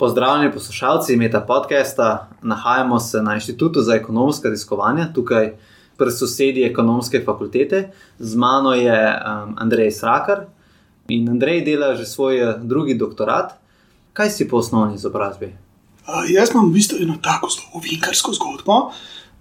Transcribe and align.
Pozdravljeni 0.00 0.52
poslušalci 0.52 1.16
Meta 1.16 1.40
podcasta. 1.40 2.28
Nahajamo 2.42 3.00
se 3.00 3.22
na 3.22 3.34
Inštitutu 3.34 3.82
za 3.82 3.94
ekonomska 3.94 4.48
raziskovanja, 4.48 5.12
tukaj 5.12 5.50
pri 5.96 6.10
sosedi 6.10 6.62
ekonomske 6.64 7.22
fakultete. 7.24 7.90
Z 8.18 8.36
mano 8.36 8.72
je 8.72 8.96
um, 8.96 9.54
Andrej 9.58 9.90
Srakar 9.90 10.46
in 11.08 11.28
Andrej 11.28 11.60
dela 11.64 11.92
že 11.94 12.06
svoj 12.06 12.40
uh, 12.40 12.54
drugi 12.62 12.94
doktorat. 12.94 13.52
Kaj 14.12 14.30
si 14.30 14.48
po 14.48 14.56
osnovni 14.56 14.94
izobrazbi? 14.94 15.52
Uh, 16.08 16.24
jaz 16.32 16.54
imam 16.54 16.70
v 16.70 16.78
bistvu 16.80 17.02
eno 17.02 17.18
tako 17.22 17.52
zelo 17.52 17.68
ovinkarsko 17.74 18.32
zgodbo. 18.32 18.80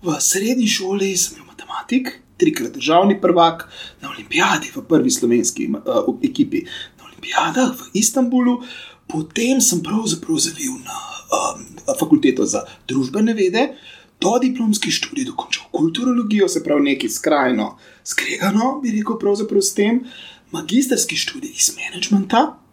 V 0.03 0.19
srednji 0.19 0.67
šoli 0.67 1.15
sem 1.17 1.39
bil 1.39 1.47
matematik, 1.47 2.19
trikrat 2.37 2.75
državni 2.75 3.21
prvak 3.21 3.69
na 4.01 4.11
olimpijadi, 4.11 4.75
v 4.75 4.83
prvi 4.83 5.11
slovenski 5.11 5.71
uh, 5.71 6.03
ekipi 6.19 6.65
na 6.99 7.07
olimpijadah 7.07 7.71
v 7.79 7.91
Istanbulu. 7.93 8.59
Potem 9.09 9.61
sem 9.61 9.81
pravzaprav 9.83 10.37
zavil 10.37 10.77
na 10.85 10.97
um, 11.33 11.65
fakulteto 11.99 12.45
za 12.45 12.61
družbene 12.87 13.33
vede, 13.33 13.71
do 14.21 14.35
diplomski 14.41 14.91
študij 14.91 15.25
dokončal 15.25 15.65
kulturologijo, 15.71 16.47
se 16.47 16.63
pravi 16.63 16.91
nekaj 16.91 17.09
skrajno 17.09 17.69
skregano, 18.03 18.79
bi 18.83 18.91
rekel, 18.91 19.17
pravzaprav 19.19 19.63
s 19.63 19.73
tem, 19.73 20.03
magistrski 20.51 21.15
študij 21.15 21.55
iz 21.55 21.71
managementa, 21.77 22.43
uh, 22.51 22.68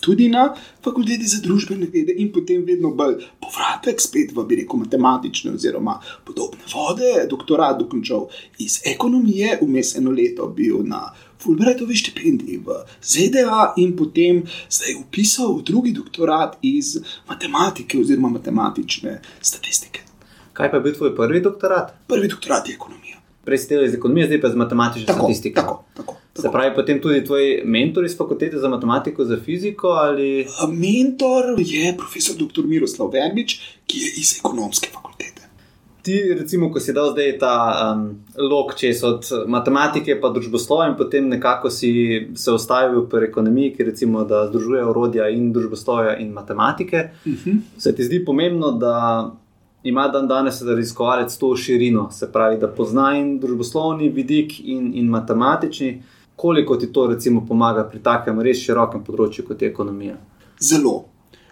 tudi 0.00 0.28
na 0.28 0.48
fakulteti 0.84 1.26
za 1.28 1.40
družbene 1.44 1.86
vede, 1.92 2.14
in 2.16 2.32
potem 2.32 2.64
vedno 2.66 2.90
bolj 2.96 3.18
povratek, 3.42 4.00
spet 4.00 4.32
v, 4.34 4.44
bi 4.48 4.60
rekel, 4.62 4.80
matematične 4.84 5.54
oziroma 5.54 5.98
podobne 6.24 6.64
vode, 6.72 7.12
doktorat 7.30 7.78
dokončal 7.80 8.28
iz 8.58 8.80
ekonomije, 8.86 9.58
vmes 9.62 9.94
eno 10.00 10.14
leto 10.14 10.48
bil 10.48 10.82
na. 10.86 11.06
Fulbrightovi 11.44 11.96
štipendiji 11.98 12.62
v 12.64 12.78
ZDA 13.04 13.74
in 13.76 13.92
potem 13.96 14.42
zdaj 14.70 14.94
upisal 15.02 15.58
drugi 15.60 15.92
doktorat 15.92 16.56
iz 16.64 16.94
matematike 17.28 17.98
oziroma 18.00 18.30
matematične 18.38 19.18
statistike. 19.40 20.00
Kaj 20.54 20.70
pa 20.70 20.78
je 20.78 20.86
bil 20.86 20.94
tvoj 20.94 21.12
prvi 21.16 21.42
doktorat? 21.44 21.92
Prvi 22.08 22.30
doktorat 22.32 22.68
je 22.68 22.78
ekonomija. 22.78 23.18
Prej 23.44 23.58
si 23.58 23.68
delal 23.68 23.90
iz 23.90 23.94
ekonomije, 23.94 24.30
zdaj 24.30 24.40
pa 24.40 24.48
z 24.48 24.56
matematično 24.56 25.06
Tako, 25.06 25.26
statistiko. 25.26 25.60
tako, 25.60 25.84
tako, 25.96 26.16
Se 26.34 26.50
pravi, 26.52 26.74
potem 26.74 27.00
tudi 27.00 27.24
tvoj 27.24 27.62
mentor 27.64 28.04
iz 28.04 28.16
fakultete 28.18 28.58
za 28.58 28.68
matematiko, 28.68 29.24
za 29.24 29.36
fiziko 29.44 29.88
ali. 29.88 30.46
Mentor 30.68 31.54
je 31.58 31.94
profesor 31.96 32.36
dr. 32.36 32.66
Miroslav 32.66 33.10
Verbič, 33.12 33.60
ki 33.86 33.98
je 33.98 34.08
iz 34.20 34.38
ekonomske 34.38 34.88
fakultete. 34.92 35.42
Ti, 36.02 36.18
recimo, 36.38 36.68
ko 36.72 36.80
si 36.80 36.92
dal 36.92 37.14
zdaj 37.14 37.30
ta 37.40 37.52
um, 37.94 38.02
lok 38.36 38.74
čez 38.76 38.98
od 39.06 39.24
matematike 39.48 40.18
pa 40.20 40.28
družboslova, 40.34 40.90
in 40.90 40.96
potem 40.98 41.30
nekako 41.32 41.70
si 41.70 41.92
se 42.36 42.52
ustavil 42.52 43.06
pri 43.08 43.30
ekonomiji, 43.30 43.70
ki 43.76 43.86
recimo, 43.88 44.24
da 44.28 44.42
združuje 44.50 44.82
orodja 44.84 45.30
in 45.32 45.52
družboslovja 45.52 46.18
in 46.18 46.34
matematike. 46.34 47.08
Uh 47.24 47.32
-huh. 47.32 47.56
Se 47.78 47.94
ti 47.94 48.04
zdi 48.04 48.24
pomembno, 48.24 48.72
da 48.72 49.32
ima 49.84 50.08
dan 50.08 50.28
danes 50.28 50.62
raziskovalec 50.62 51.38
to 51.38 51.56
širino, 51.56 52.10
se 52.10 52.32
pravi, 52.32 52.58
da 52.58 52.68
pozna 52.68 53.16
in 53.16 53.38
družboslovni 53.40 54.08
vidik 54.08 54.60
in, 54.60 54.92
in 54.94 55.08
matematični, 55.08 56.02
koliko 56.36 56.76
ti 56.76 56.92
to 56.92 57.06
recimo 57.06 57.44
pomaga 57.46 57.84
pri 57.88 58.02
takem 58.02 58.40
res 58.40 58.62
širokem 58.64 59.04
področju 59.06 59.46
kot 59.48 59.62
je 59.62 59.70
ekonomija? 59.70 60.16
Zelo. 60.60 60.96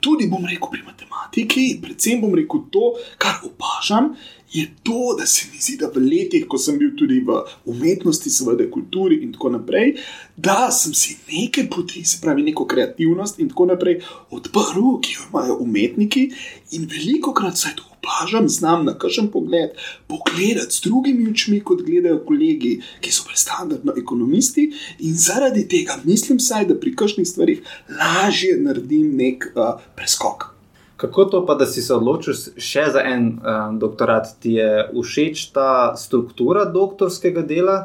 Tudi 0.02 0.26
bom 0.26 0.42
rekel 0.42 0.70
pri 0.70 0.82
matematiki, 0.82 1.66
predvsem 1.82 2.20
bom 2.24 2.34
rekel 2.34 2.64
to, 2.74 2.88
kar 3.22 3.38
opažam, 3.46 4.12
je 4.52 4.66
to, 4.82 5.16
da 5.18 5.26
se 5.26 5.46
mi 5.52 5.60
zdi, 5.60 5.76
da 5.80 5.88
v 5.88 6.02
letih, 6.04 6.46
ko 6.48 6.58
sem 6.58 6.78
bil 6.78 6.92
tudi 6.98 7.20
v 7.24 7.38
umetnosti, 7.72 8.30
seveda 8.30 8.66
kulturi 8.70 9.22
in 9.24 9.32
tako 9.32 9.54
naprej, 9.56 9.94
da 10.36 10.70
sem 10.70 10.94
si 10.94 11.16
neke 11.30 11.64
poti, 11.70 12.04
se 12.04 12.20
pravi 12.20 12.44
neko 12.50 12.66
kreativnost 12.68 13.40
in 13.40 13.48
tako 13.52 13.70
naprej 13.72 14.02
odprl, 14.30 14.98
ki 15.00 15.16
jo 15.16 15.30
imajo 15.30 15.56
umetniki 15.64 16.28
in 16.76 16.84
veliko 16.90 17.32
krat 17.32 17.56
se 17.56 17.72
to 17.76 17.88
opažam, 18.02 18.48
znam 18.48 18.84
na 18.84 18.98
kakšen 18.98 19.30
pogled 19.30 19.70
pogledati 20.06 20.74
z 20.74 20.80
drugimi 20.84 21.30
očmi, 21.30 21.60
kot 21.60 21.82
gledajo 21.86 22.24
kolegi, 22.26 22.80
ki 23.00 23.12
so 23.12 23.24
bolj 23.28 23.38
standardno 23.40 23.94
ekonomisti 23.96 24.68
in 24.98 25.14
zaradi 25.14 25.68
tega 25.68 26.00
mislim 26.04 26.40
saj, 26.40 26.66
da 26.66 26.80
pri 26.80 26.96
kakšnih 26.96 27.28
stvarih 27.28 27.62
lažje 27.88 28.56
naredim 28.60 29.14
nek 29.16 29.52
uh, 29.54 29.78
preskok. 29.96 30.51
Kako 31.02 31.24
to 31.24 31.40
pa, 31.46 31.56
da 31.58 31.66
si 31.66 31.82
se 31.82 31.94
odločil 31.94 32.36
še 32.62 32.84
za 32.94 33.02
en 33.02 33.24
um, 33.34 33.78
doktorat, 33.82 34.36
ti 34.42 34.54
je 34.60 34.86
všeč 34.94 35.48
ta 35.54 35.96
struktura 35.98 36.62
doktorskega 36.70 37.42
dela? 37.42 37.76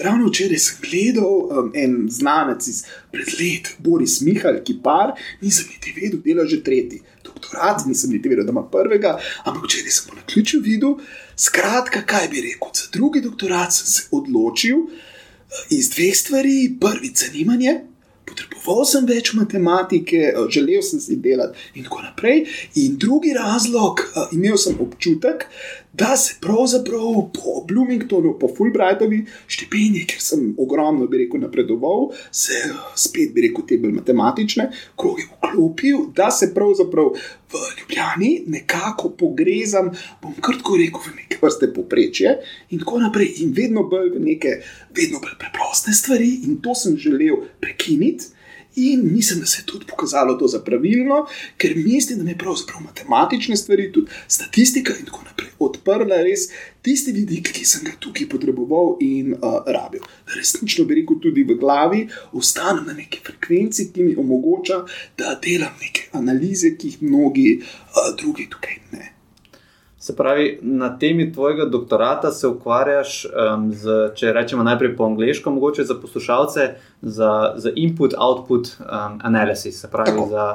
Ravno 0.00 0.28
včeraj 0.28 0.60
sem 0.60 0.82
gledal 0.84 1.38
um, 1.48 1.70
en 1.74 1.94
znanec 2.12 2.68
iz 2.68 2.82
pred 3.12 3.32
let, 3.40 3.72
Boris 3.80 4.20
Mihal, 4.24 4.60
ki 4.64 4.76
par, 4.84 5.16
nisem 5.40 5.72
niti 5.72 5.94
vedel, 5.96 6.20
dela 6.24 6.44
že 6.44 6.60
tretji 6.64 7.00
doktorat, 7.24 7.86
nisem 7.88 8.12
niti 8.12 8.28
vedel, 8.28 8.44
da 8.44 8.52
ima 8.52 8.66
prvega, 8.68 9.16
ampak 9.48 9.64
včeraj 9.64 9.96
sem 9.96 10.10
po 10.10 10.20
naključju 10.20 10.60
videl. 10.64 10.98
Skratka, 11.40 12.04
kaj 12.04 12.28
bi 12.28 12.44
rekel, 12.44 12.76
za 12.76 12.92
drugi 12.92 13.24
doktorat 13.24 13.72
sem 13.72 13.88
se 13.88 14.08
odločil 14.12 14.84
uh, 14.84 15.08
iz 15.70 15.90
dveh 15.90 16.16
stvari. 16.16 16.76
Prvi, 16.80 17.12
zanimanje. 17.14 17.80
Potreboval 18.30 18.86
sem 18.86 19.06
več 19.06 19.32
matematike, 19.34 20.22
eh, 20.30 20.40
želel 20.48 20.82
sem 20.86 21.02
si 21.02 21.16
delati, 21.16 21.58
in 21.74 21.84
tako 21.84 22.02
naprej. 22.06 22.46
In 22.84 22.96
drugi 22.98 23.34
razlog, 23.36 24.00
eh, 24.00 24.34
imel 24.36 24.56
sem 24.56 24.78
občutek, 24.80 25.46
da 25.92 26.16
se 26.16 26.34
pravzaprav 26.40 27.30
po 27.34 27.64
Bloomingtonu, 27.68 28.38
po 28.38 28.48
Fulbrightovi 28.56 29.24
štipendiji, 29.46 30.06
ker 30.06 30.22
sem 30.22 30.54
ogromno, 30.58 31.06
bi 31.10 31.24
rekel, 31.24 31.42
napredoval, 31.42 32.10
se 32.30 32.62
spet, 32.94 33.34
bi 33.34 33.48
rekel, 33.48 33.66
te 33.66 33.78
bolj 33.78 33.96
matematične 33.98 34.68
kroge 34.96 35.26
vklopil, 35.28 36.06
da 36.16 36.30
se 36.30 36.52
pravzaprav 36.54 37.10
v 37.50 37.62
Ljubljani 37.80 38.32
nekako 38.46 39.10
pogrezam, 39.18 39.90
bom 40.22 40.34
kratko 40.40 40.78
rekel, 40.78 41.02
v 41.08 41.16
neke 41.22 41.40
vrste 41.42 41.72
poprečje 41.74 42.36
in 42.70 42.82
tako 42.82 43.00
naprej, 43.02 43.32
in 43.42 43.54
vedno 43.56 43.82
bolj 43.90 44.14
v 44.14 44.26
neke, 44.28 44.60
vedno 44.96 45.18
bolj 45.18 45.34
preproste 45.42 45.94
stvari, 45.96 46.36
in 46.46 46.60
to 46.62 46.74
sem 46.74 46.96
želel 46.96 47.42
prekiniti. 47.60 48.36
In 48.76 49.00
mislim, 49.12 49.40
da 49.40 49.46
se 49.46 49.60
je 49.60 49.66
tudi 49.66 49.86
pokazalo 49.86 50.34
to 50.38 50.46
za 50.46 50.60
pravilno, 50.62 51.26
ker 51.58 51.72
mislim, 51.76 52.18
da 52.18 52.24
me 52.24 52.38
pravzaprav 52.38 52.82
matematične 52.82 53.56
stvari, 53.56 53.92
tudi 53.92 54.10
statistika 54.28 54.94
in 54.94 55.04
tako 55.04 55.18
naprej 55.18 55.29
odprla 55.90 56.22
res 56.24 56.48
tisti 56.82 57.12
vidik, 57.12 57.52
ki 57.54 57.66
sem 57.66 57.84
ga 57.84 57.94
tukaj 58.00 58.28
potreboval 58.30 58.96
in 59.04 59.34
uh, 59.36 59.60
rabil. 59.66 60.02
Resnično 60.36 60.86
bi 60.88 61.00
rekel 61.00 61.20
tudi 61.22 61.44
v 61.44 61.58
glavi, 61.60 62.06
ostanem 62.32 62.86
na 62.86 62.96
neki 62.96 63.22
frekvenci, 63.26 63.90
ki 63.92 64.10
mi 64.10 64.16
omogoča, 64.18 64.84
da 65.18 65.36
delam 65.42 65.74
neke 65.82 66.08
analize, 66.16 66.76
ki 66.78 66.94
jih 66.94 67.02
mnogi 67.02 67.48
uh, 67.60 68.12
drugi 68.18 68.48
tukaj 68.50 68.78
ne. 68.92 69.10
Se 70.00 70.14
pravi, 70.16 70.58
na 70.62 70.94
temi 70.98 71.32
tvojega 71.32 71.66
doktorata 71.68 72.30
se 72.32 72.48
ukvarjaš 72.48 73.26
um, 73.26 73.66
z, 73.72 73.98
če 74.16 74.32
rečemo 74.32 74.64
najprej 74.64 74.94
po 74.96 75.04
angliško, 75.04 75.52
mogoče 75.52 75.84
za 75.84 75.94
poslušalce, 76.00 76.68
za, 77.02 77.32
za 77.56 77.72
input-output 77.76 78.70
um, 78.80 79.18
analysis, 79.22 79.80
se 79.80 79.90
pravi 79.92 80.16
Tako. 80.16 80.28
za 80.30 80.46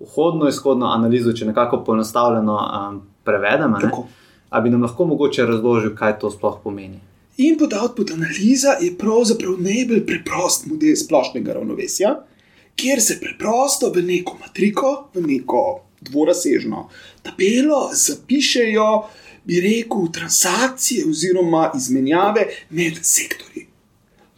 vhodno-izhodno 0.00 0.92
analizo, 0.92 1.32
če 1.32 1.48
nekako 1.48 1.80
poenostavljeno 1.84 2.58
um, 2.60 3.02
prevedemo. 3.24 3.78
ne. 3.78 3.88
Tako. 3.88 4.06
A 4.50 4.60
bi 4.60 4.70
nam 4.70 4.82
lahko 4.82 5.06
mogoče 5.06 5.46
razložil, 5.46 5.94
kaj 5.96 6.18
to 6.18 6.30
sploh 6.30 6.58
pomeni? 6.64 6.98
Input-output 7.40 8.10
analiza 8.12 8.74
je 8.80 8.90
pravzaprav 8.98 9.60
najbolj 9.62 10.02
preprost 10.06 10.66
model 10.66 10.96
splošnega 10.96 11.54
ravnovesja, 11.56 12.16
kjer 12.76 13.00
se 13.00 13.20
preprosto 13.20 13.92
v 13.94 14.02
neko 14.02 14.36
matriko, 14.40 14.90
v 15.14 15.22
neko 15.26 15.64
dvorasežno 16.00 16.88
tabelo 17.22 17.90
zapišejo, 17.94 18.90
bi 19.44 19.60
rekel, 19.60 20.10
transakcije 20.12 21.06
oziroma 21.08 21.70
izmenjave 21.76 22.46
med 22.70 22.98
sektorji. 23.02 23.69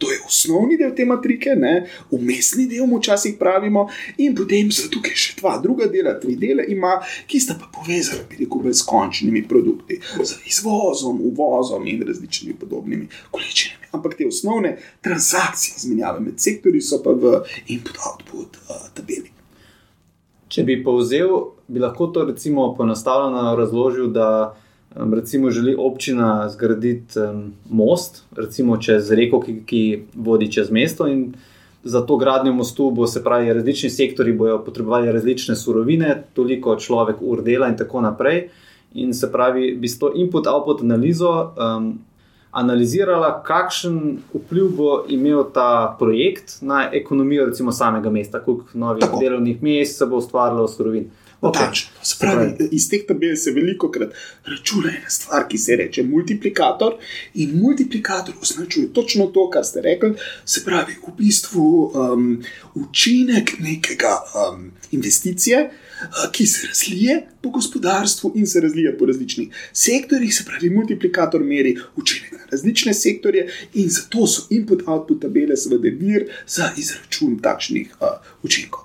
To 0.03 0.11
je 0.11 0.19
osnovni 0.27 0.77
del 0.77 0.91
te 0.95 1.05
matrike, 1.05 1.55
ne? 1.55 1.73
umestni 2.11 2.67
del, 2.67 2.87
včasih 2.97 3.37
pravimo, 3.39 3.87
in 4.17 4.35
potem 4.35 4.71
so 4.75 4.89
tukaj 4.91 5.15
še 5.15 5.35
dva 5.39 5.55
druga 5.63 5.87
dela, 5.91 6.17
tri 6.19 6.35
dele 6.39 6.65
ima, 6.69 6.97
ki 7.27 7.39
sta 7.39 7.55
pa 7.59 7.69
povezani, 7.71 8.25
bi 8.29 8.43
rekel, 8.43 8.71
s 8.73 8.85
končnimi 8.87 9.45
produkti, 9.47 9.99
z 10.21 10.41
izvozom, 10.49 11.21
uvozom 11.31 11.87
in 11.87 12.03
različnimi 12.07 12.57
podobnimi 12.59 13.07
količinami. 13.31 13.89
Ampak 13.93 14.17
te 14.17 14.27
osnovne 14.27 14.75
transakcije, 15.05 15.77
izmenjave 15.77 16.19
med 16.19 16.41
sektorji, 16.41 16.81
so 16.81 16.99
pa 17.03 17.13
v 17.13 17.39
input-output 17.75 18.59
uh, 18.65 18.89
tabeli. 18.97 19.31
Če 20.53 20.65
bi 20.65 20.79
povzel, 20.85 21.31
bi 21.67 21.81
lahko 21.81 22.11
to 22.13 22.25
recimo 22.27 22.73
poenostavljeno 22.77 23.55
razložil, 23.57 24.11
da 24.13 24.27
um, 24.95 25.13
recimo 25.13 25.51
želi 25.51 25.75
občina 25.79 26.49
zgraditi 26.49 27.19
um, 27.19 27.53
most, 27.69 28.23
recimo 28.35 28.77
čez 28.77 29.11
reko, 29.11 29.41
ki, 29.41 29.61
ki 29.65 30.03
vodi 30.15 30.51
čez 30.51 30.71
mesto. 30.71 31.07
in 31.07 31.33
Za 31.83 32.05
to 32.05 32.15
gradnjo 32.17 32.53
mostu 32.53 32.91
bo 32.91 33.07
se 33.07 33.23
pravi, 33.23 33.53
različni 33.53 33.89
sektori 33.89 34.33
bodo 34.33 34.61
potrebovali 34.63 35.11
različne 35.11 35.55
surovine, 35.55 36.23
toliko 36.33 36.77
človek 36.79 37.15
ur 37.21 37.41
dela 37.43 37.67
in 37.67 37.77
tako 37.77 38.01
naprej. 38.01 38.47
In 38.93 39.13
se 39.13 39.31
pravi, 39.31 39.75
bi 39.75 39.87
s 39.87 39.99
to 39.99 40.13
input-output 40.15 40.81
analizo 40.81 41.53
um, 41.57 41.99
analizirala, 42.53 43.41
kakšen 43.43 44.17
vpliv 44.33 44.69
bo 44.77 44.89
imel 45.09 45.43
ta 45.53 45.95
projekt 45.99 46.61
na 46.61 46.85
ekonomijo, 46.93 47.45
recimo 47.45 47.71
samega 47.71 48.09
mesta, 48.09 48.39
koliko 48.39 48.65
novih 48.73 49.03
Tako. 49.03 49.19
delovnih 49.19 49.63
mest 49.63 49.97
se 49.97 50.05
bo 50.05 50.21
ustvarilo, 50.21 50.67
surovin. 50.67 51.09
Točno. 51.51 51.89
Se 52.03 52.15
pravi, 52.19 52.69
iz 52.71 52.89
teh 52.89 53.01
tabel 53.07 53.35
se 53.35 53.51
veliko 53.51 53.91
krat 53.91 54.13
računa 54.45 54.89
ena 54.89 55.09
stvar, 55.09 55.47
ki 55.49 55.57
se 55.57 55.75
reče 55.75 56.03
multiplikator. 56.03 56.95
In 57.33 57.57
multiplikator 57.59 58.35
označuje 58.41 58.93
točno 58.93 59.25
to, 59.25 59.49
kar 59.49 59.65
ste 59.65 59.81
rekli. 59.81 60.13
Se 60.45 60.63
pravi, 60.65 60.95
v 61.07 61.15
bistvu 61.17 61.65
um, 61.85 62.43
učinek 62.75 63.55
nekega 63.59 64.13
um, 64.23 64.71
investicije, 64.91 65.63
uh, 65.65 66.31
ki 66.31 66.45
se 66.47 66.67
razlije 66.67 67.19
po 67.41 67.49
gospodarstvu 67.49 68.31
in 68.35 68.47
se 68.47 68.61
razlije 68.61 68.97
po 68.97 69.05
različnih 69.05 69.67
sektorjih. 69.73 70.35
Se 70.35 70.45
pravi, 70.45 70.69
multiplikator 70.69 71.43
meri 71.43 71.75
učinek 71.95 72.31
na 72.31 72.47
različne 72.51 72.93
sektorje 72.93 73.49
in 73.73 73.89
zato 73.89 74.27
so 74.27 74.47
input-output 74.49 75.21
tabele 75.21 75.57
seveda 75.57 75.91
vir 75.99 76.29
za 76.47 76.71
izračun 76.77 77.39
takšnih 77.39 77.95
uh, 77.99 78.07
učinkov. 78.43 78.82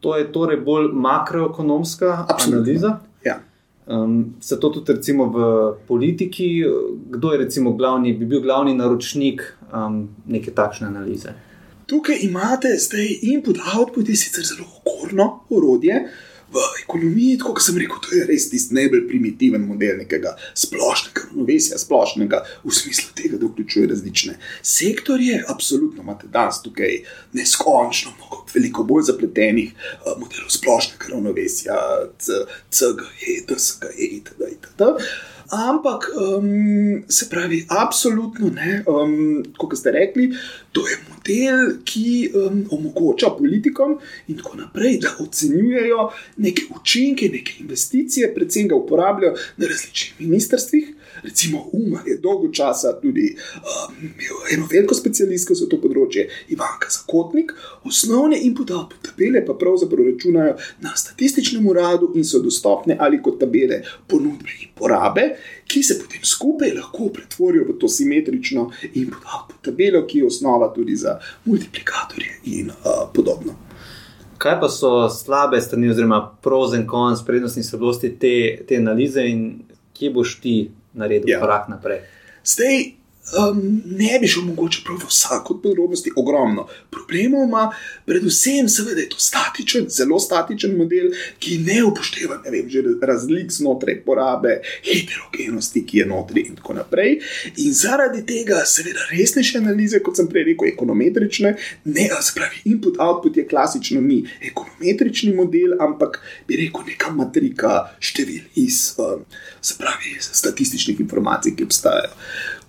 To 0.00 0.16
je 0.16 0.32
torej 0.32 0.60
bolj 0.60 0.90
makroekonomska 0.92 2.26
Absolutno. 2.28 2.60
analiza. 2.60 2.98
Ja. 3.24 3.40
Um, 3.86 4.34
se 4.40 4.60
to 4.60 4.68
tudi 4.68 4.92
recimo 4.92 5.24
v 5.30 5.38
politiki, 5.88 6.64
kdo 7.10 7.32
je 7.32 7.38
recimo 7.38 7.72
glavni, 7.72 8.12
bi 8.12 8.26
bil 8.26 8.40
glavni 8.40 8.74
naročnik 8.74 9.42
um, 9.72 10.08
neke 10.26 10.50
takšne 10.50 10.86
analize? 10.86 11.34
Tukaj 11.86 12.18
imate 12.22 12.68
zdaj 12.78 13.06
input-output, 13.22 14.08
je 14.08 14.16
sicer 14.16 14.44
zelo 14.44 14.66
okorno 14.82 15.46
orodje. 15.50 16.08
V 16.52 16.62
ekonomiji, 16.82 17.38
kot 17.42 17.58
sem 17.62 17.78
rekel, 17.80 17.98
to 18.02 18.14
je 18.14 18.26
res 18.28 18.46
tisti 18.52 18.76
najbolj 18.76 19.06
primitiven 19.08 19.64
model 19.66 19.98
nekega 19.98 20.36
splošnega 20.54 21.26
ravnovesja, 21.26 21.78
splošnega 21.82 22.42
v 22.62 22.74
smislu 22.74 23.10
tega, 23.18 23.40
da 23.40 23.48
vključuje 23.50 23.88
različne 23.90 24.36
sektorje. 24.62 25.40
Absolutno 25.48 26.04
imate 26.06 26.30
danes 26.32 26.62
tukaj 26.62 27.00
neskončno, 27.34 28.14
mnogo, 28.18 28.44
veliko 28.54 28.86
bolj 28.86 29.08
zapletenih 29.10 29.72
uh, 29.74 30.12
modelov 30.20 30.52
splošnega 30.54 31.12
ravnovesja, 31.12 31.80
CGE, 32.70 33.40
DSGE 33.48 34.10
itd. 34.20 34.52
itd. 34.54 34.92
Ampak, 35.50 36.10
um, 36.16 37.04
se 37.08 37.28
pravi, 37.30 37.66
absolutno 37.68 38.50
ne, 38.50 38.82
um, 38.86 39.44
kot 39.58 39.76
ste 39.78 39.92
rekli, 39.94 40.30
to 40.72 40.82
je 40.88 40.96
model, 41.10 41.78
ki 41.84 42.30
um, 42.34 42.64
omogoča 42.70 43.30
politikom 43.38 43.98
in 44.28 44.40
tako 44.40 44.56
naprej, 44.56 44.98
da 45.02 45.14
ocenjujejo 45.22 46.10
neke 46.36 46.66
učinke, 46.80 47.28
neke 47.32 47.60
investicije, 47.60 48.34
predvsem 48.34 48.68
ga 48.68 48.76
uporabljajo 48.76 49.36
na 49.56 49.66
različnih 49.66 50.20
ministrstvih. 50.20 50.95
Recimo, 51.22 51.64
UMA 51.72 52.02
je 52.06 52.18
dolgo 52.22 52.48
časa 52.52 52.92
tudi 53.00 53.36
um, 53.36 53.96
imel 54.00 54.36
eno 54.54 54.68
veliko 54.70 54.94
specialistko 54.94 55.54
za 55.54 55.68
to 55.70 55.78
področje, 55.82 56.26
Ivanka 56.54 56.90
Zakotnik. 56.92 57.52
Osnovne 57.86 58.38
input-output 58.48 59.10
tabele 59.10 59.42
pa 59.46 59.56
pravzaprav 59.58 60.08
računajo 60.10 60.56
na 60.84 60.94
statističnem 60.96 61.66
uradu 61.66 62.12
in 62.16 62.24
so 62.24 62.40
dostopne 62.42 62.96
ali 63.00 63.20
kot 63.22 63.40
tabele 63.40 63.82
ponudbe 64.06 64.58
in 64.62 64.72
porabe, 64.76 65.28
ki 65.66 65.82
se 65.82 65.98
potem 66.00 66.24
skupaj 66.24 66.74
lahko 66.76 67.10
pretvorijo 67.14 67.66
v 67.70 67.78
to 67.80 67.88
simetrično 67.90 68.70
input-output 68.92 69.62
tabelo, 69.70 70.04
ki 70.06 70.22
je 70.22 70.32
osnova 70.32 70.72
tudi 70.74 70.96
za 70.96 71.18
multiplikatorje 71.44 72.40
in 72.56 72.70
uh, 72.70 73.06
podobno. 73.14 73.56
Kaj 74.38 74.58
pa 74.60 74.68
so 74.68 75.08
slabe 75.08 75.60
strani, 75.60 75.88
oziroma 75.90 76.20
pros 76.42 76.74
in 76.76 76.84
cons, 76.88 77.22
prednosti 77.24 77.60
in 77.60 77.64
slabosti 77.64 78.10
te, 78.20 78.34
te 78.68 78.76
analize, 78.76 79.24
in 79.24 79.62
kje 79.96 80.10
boš 80.12 80.34
ti 80.42 80.56
naredil 80.96 81.28
Ja. 81.28 81.40
korak 81.40 81.68
naprej? 81.68 82.00
Zdaj, 82.44 82.95
um, 83.32 83.82
ne 83.86 84.18
bi 84.20 84.28
šel 84.28 84.42
mogoče 84.42 84.80
prav 84.84 84.98
v 85.02 85.08
vsako 85.08 85.58
podrobnosti, 85.62 86.12
ogromno 86.16 86.66
problemov 86.90 87.48
ima, 87.48 87.64
predvsem, 88.06 88.68
seveda, 88.68 89.00
je 89.00 89.08
to 89.08 89.18
statičen, 89.18 89.86
zelo 89.88 90.18
statičen 90.20 90.76
model, 90.76 91.10
ki 91.38 91.58
ne 91.58 91.82
upošteva 91.84 92.40
ne 92.44 92.50
vem, 92.50 92.68
razlik 93.02 93.52
znotraj 93.52 94.00
porabe, 94.04 94.60
heterogenosti, 94.84 95.84
ki 95.86 95.98
je 95.98 96.06
notri 96.06 96.46
in 96.48 96.56
tako 96.56 96.78
naprej. 96.78 97.18
In 97.56 97.74
zaradi 97.74 98.22
tega, 98.26 98.62
seveda, 98.66 99.08
resnejše 99.10 99.58
analize, 99.58 100.00
kot 100.04 100.20
sem 100.20 100.28
prej 100.30 100.50
rekel, 100.52 100.70
ekonometrične, 100.72 101.54
ne, 101.84 102.08
se 102.20 102.34
pravi, 102.34 102.62
input-output 102.72 103.36
je 103.36 103.46
klasično 103.48 104.00
ni 104.00 104.22
ekonometrični 104.40 105.34
model, 105.34 105.76
ampak 105.80 106.20
bi 106.48 106.60
rekel 106.62 106.86
neka 106.86 107.10
matrika 107.10 107.76
števil 108.00 108.42
iz, 108.54 108.94
um, 108.98 109.24
se 109.60 109.74
pravi, 109.78 110.16
statističnih 110.20 111.00
informacij, 111.00 111.56
ki 111.56 111.64
obstajajo. 111.64 112.12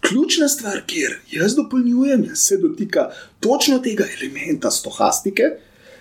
Ključna 0.01 0.46
stvar, 0.49 0.81
kjer 0.87 1.19
jaz 1.31 1.55
dopolnjujem, 1.55 2.25
jaz 2.29 2.47
se 2.49 2.57
dotika 2.57 3.09
točno 3.39 3.79
tega 3.79 4.05
elementa 4.17 4.71
stohastike. 4.71 5.55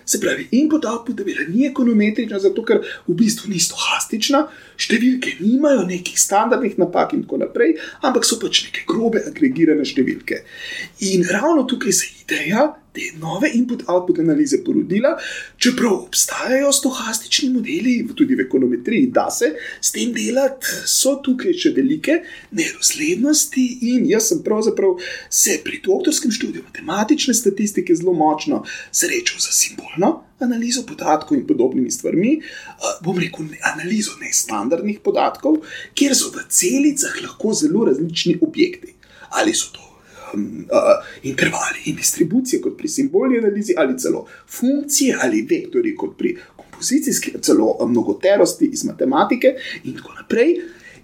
Se 0.07 0.21
pravi, 0.23 0.47
input-output 0.55 1.17
tabela 1.19 1.43
ni 1.49 1.65
ekonometrična, 1.67 2.39
zato 2.39 2.63
ker 2.63 2.79
v 3.07 3.15
bistvu 3.19 3.49
ni 3.51 3.59
stohastična, 3.59 4.45
številke 4.79 5.33
nimajo 5.41 5.83
nekih 5.89 6.15
standardnih 6.19 6.77
napak 6.79 7.11
in 7.17 7.25
tako 7.25 7.41
naprej, 7.41 7.75
ampak 8.07 8.23
so 8.23 8.37
pač 8.39 8.61
neke 8.69 8.85
grobe 8.87 9.25
agregirane 9.27 9.83
številke. 9.83 10.45
In 11.11 11.27
ravno 11.27 11.67
tukaj 11.67 11.91
se 11.91 12.13
ideja 12.27 12.75
te 12.93 13.11
nove 13.19 13.49
input-output 13.53 14.19
analize 14.19 14.57
porodila, 14.65 15.13
čeprav 15.61 15.93
obstajajo 15.93 16.71
stohastični 16.73 17.49
modeli, 17.53 18.07
tudi 18.15 18.35
v 18.35 18.45
ekonometriji, 18.47 19.11
da 19.13 19.27
se 19.31 19.51
s 19.81 19.91
tem 19.93 20.13
delati, 20.13 20.65
so 20.89 21.17
tukaj 21.23 21.53
še 21.53 21.73
velike 21.77 22.17
neroslednosti. 22.57 23.65
In 23.93 24.07
jaz 24.09 24.31
sem 24.31 24.41
pravzaprav 24.43 24.97
se 25.29 25.59
pri 25.63 25.81
doktorskem 25.85 26.33
študiju 26.33 26.65
matematične 26.65 27.37
statistike 27.37 27.95
zelo 27.95 28.17
močno 28.17 28.63
srečal 28.91 29.43
za 29.45 29.53
simbolno 29.53 30.23
analizo 30.41 30.83
podatkov 30.85 31.37
in 31.37 31.47
podobnimi 31.47 31.91
stvarmi. 31.91 32.39
Bom 33.05 33.17
rekel, 33.21 33.53
analizo 33.73 34.17
nestandardnih 34.21 34.99
podatkov, 35.05 35.61
kjer 35.97 36.17
so 36.17 36.33
v 36.33 36.45
celicah 36.49 37.21
lahko 37.23 37.53
zelo 37.57 37.85
različni 37.89 38.39
objekti. 38.41 38.97
Ali 39.37 39.53
so 39.53 39.69
to 39.73 39.86
uh, 40.37 41.05
intervali 41.23 41.85
in 41.85 41.95
distribucije, 41.95 42.61
kot 42.61 42.77
pri 42.77 42.87
simbolni 42.87 43.37
analizi, 43.37 43.75
ali 43.77 43.97
celo 43.99 44.25
funkcije 44.47 45.17
ali 45.21 45.45
vektori, 45.49 45.95
kot 45.95 46.17
pri 46.17 46.37
kompozicijski, 46.55 47.31
celo 47.41 47.75
um, 47.79 47.91
mnogoterosti 47.91 48.69
iz 48.73 48.85
matematike 48.85 49.55
in 49.83 49.97
tako 49.97 50.13
naprej. 50.13 50.55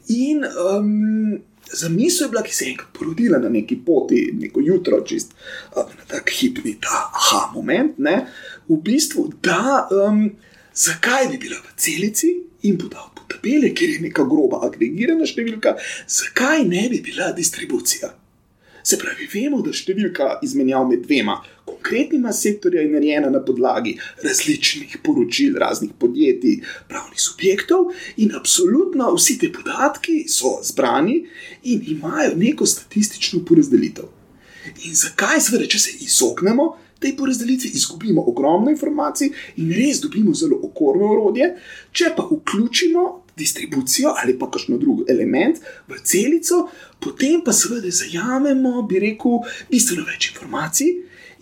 In 0.08 0.44
um, 0.44 1.40
zamisel 1.74 2.26
je 2.26 2.30
bila, 2.30 2.44
ki 2.44 2.56
se 2.56 2.66
je 2.66 2.72
enkrat 2.72 2.90
porodila 2.94 3.40
na 3.40 3.50
neki 3.50 3.78
poti, 3.86 4.30
neko 4.40 4.62
jutro, 4.64 5.02
čist 5.02 5.34
um, 5.76 5.84
na 5.98 6.06
tak 6.08 6.30
hipni, 6.30 6.76
ta 6.82 7.10
aha 7.14 7.52
moment, 7.56 7.98
ne, 7.98 8.26
v 8.68 8.80
bistvu, 8.84 9.32
da 9.44 9.88
um, 9.92 10.26
zakaj 10.74 11.28
bi 11.32 11.38
bila 11.38 11.56
v 11.62 11.76
celici 11.78 12.34
in 12.64 12.78
podal 12.78 13.10
po 13.16 13.24
tabele, 13.28 13.74
ker 13.76 13.90
je 13.90 14.04
neka 14.04 14.26
groba 14.28 14.64
agregirana 14.68 15.28
številka, 15.28 15.78
zakaj 16.08 16.66
ne 16.68 16.88
bi 16.92 17.02
bila 17.04 17.32
distribucija. 17.36 18.14
Se 18.84 18.98
pravi, 19.00 19.30
vemo, 19.32 19.62
da 19.64 19.72
številka 19.72 20.40
izmenjav 20.44 20.88
med 20.90 21.06
dvema 21.06 21.38
konkretnima 21.84 22.34
sektorja 22.34 22.82
je 22.82 22.90
narejena 22.90 23.30
na 23.30 23.40
podlagi 23.46 23.98
različnih 24.24 24.98
poročil 25.04 25.56
raznih 25.60 25.92
podjetij, 26.00 26.62
pravnih 26.88 27.22
subjektov, 27.22 27.92
in 28.18 28.36
absolutno 28.36 29.14
vsi 29.16 29.38
ti 29.40 29.52
podatki 29.52 30.26
so 30.28 30.58
zbrani 30.64 31.26
in 31.64 31.84
imajo 31.96 32.36
neko 32.36 32.66
statistično 32.66 33.44
porazdelitev. 33.46 34.06
In 34.88 34.96
zakaj, 34.96 35.42
seveda, 35.44 35.68
če 35.68 35.80
se 35.80 35.98
izognemo 36.04 36.70
tej 37.00 37.18
porazdelitvi, 37.20 37.74
izgubimo 37.76 38.24
ogromno 38.32 38.72
informacij 38.72 39.32
in 39.60 39.72
res 39.76 40.00
dobimo 40.00 40.34
zelo 40.34 40.60
okorno 40.64 41.12
orodje, 41.12 41.50
če 41.92 42.14
pa 42.16 42.24
vključimo 42.32 43.23
distribucijo 43.38 44.14
ali 44.24 44.38
pa 44.40 44.52
kakšno 44.52 44.78
drugo 44.78 45.06
element 45.10 45.58
v 45.88 46.00
celico, 46.04 46.68
potem 47.00 47.42
pa 47.46 47.54
seveda 47.54 47.90
zajamemo, 47.92 48.82
bi 48.88 49.00
rekel, 49.00 49.42
bistveno 49.72 50.06
več 50.08 50.32
informacij. 50.34 50.94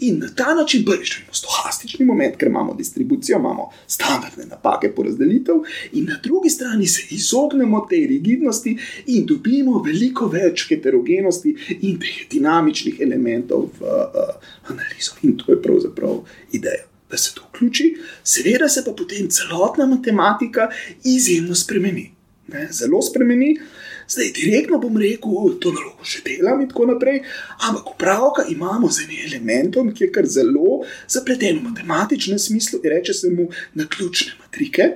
In 0.02 0.18
na 0.20 0.28
ta 0.36 0.56
način 0.58 0.82
imamo 0.82 1.34
stohastični 1.34 2.06
moment, 2.06 2.36
ker 2.38 2.48
imamo 2.50 2.74
distribucijo, 2.74 3.38
imamo 3.38 3.70
standardne 3.88 4.46
napake 4.50 4.90
porazdelitev, 4.96 5.56
in 5.92 6.06
na 6.06 6.18
drugi 6.24 6.50
strani 6.50 6.88
se 6.88 7.04
izognemo 7.10 7.86
tej 7.90 8.08
rigidnosti 8.08 8.78
in 9.08 9.26
dobimo 9.26 9.84
veliko 9.84 10.28
več 10.28 10.66
heterogenosti 10.70 11.56
in 11.82 12.00
teh 12.00 12.26
dinamičnih 12.32 12.98
elementov 13.00 13.70
v 13.80 13.84
uh, 13.84 14.34
analizo. 14.74 15.22
In 15.22 15.38
to 15.38 15.52
je 15.52 15.62
pravzaprav 15.62 16.24
ideja. 16.52 16.91
Da 17.12 17.18
se 17.18 17.34
to 17.36 17.44
vključi, 17.50 17.98
seveda 18.24 18.70
se 18.70 18.86
pa 18.86 18.94
potem 18.98 19.30
celotna 19.30 19.86
matematika 19.86 20.70
izjemno 21.04 21.56
spremeni. 21.56 22.12
Ne? 22.48 22.68
Zelo 22.72 23.02
spremeni, 23.02 23.60
zdaj 24.08 24.32
direktno 24.36 24.80
bom 24.80 24.98
rekel, 24.98 25.54
to 25.60 25.72
nalogo 25.72 26.04
že 26.04 26.24
delam 26.26 26.62
in 26.62 26.70
tako 26.70 26.86
naprej, 26.90 27.22
ampak 27.68 27.94
upravka 27.94 28.46
imamo 28.50 28.90
z 28.92 29.06
enim 29.06 29.22
elementom, 29.28 29.94
ki 29.96 30.04
je 30.04 30.12
kar 30.12 30.28
zelo 30.28 30.82
zapleten 31.08 31.60
v 31.60 31.70
matematičnem 31.70 32.40
smislu, 32.40 32.82
in 32.84 32.90
reče 32.96 33.14
se 33.14 33.30
mu 33.30 33.48
na 33.74 33.88
ključne 33.88 34.34
matrike, 34.40 34.90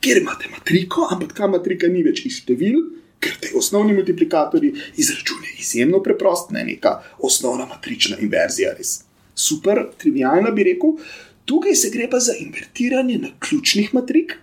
kjer 0.00 0.22
imate 0.22 0.50
matriko, 0.50 1.06
ampak 1.10 1.36
ta 1.38 1.46
matrika 1.46 1.88
ni 1.88 2.02
več 2.02 2.26
iz 2.26 2.42
števil. 2.42 2.82
Ker 3.22 3.36
te 3.38 3.52
osnovni 3.54 3.94
multiplikatorji 3.94 4.72
izračunajo 4.98 5.60
izjemno 5.62 6.00
preprost, 6.02 6.50
ne 6.50 6.64
neka 6.66 6.96
osnovna 7.22 7.68
matrična 7.70 8.16
inverzija, 8.18 8.72
res 8.74 9.04
super, 9.38 9.84
trivijalna 9.98 10.50
bi 10.50 10.64
rekel. 10.72 10.96
Tukaj 11.44 11.74
se 11.74 11.90
gre 11.90 12.08
pa 12.10 12.20
za 12.22 12.34
invertiranje 12.38 13.18
na 13.18 13.32
ključnih 13.42 13.94
matrik, 13.94 14.36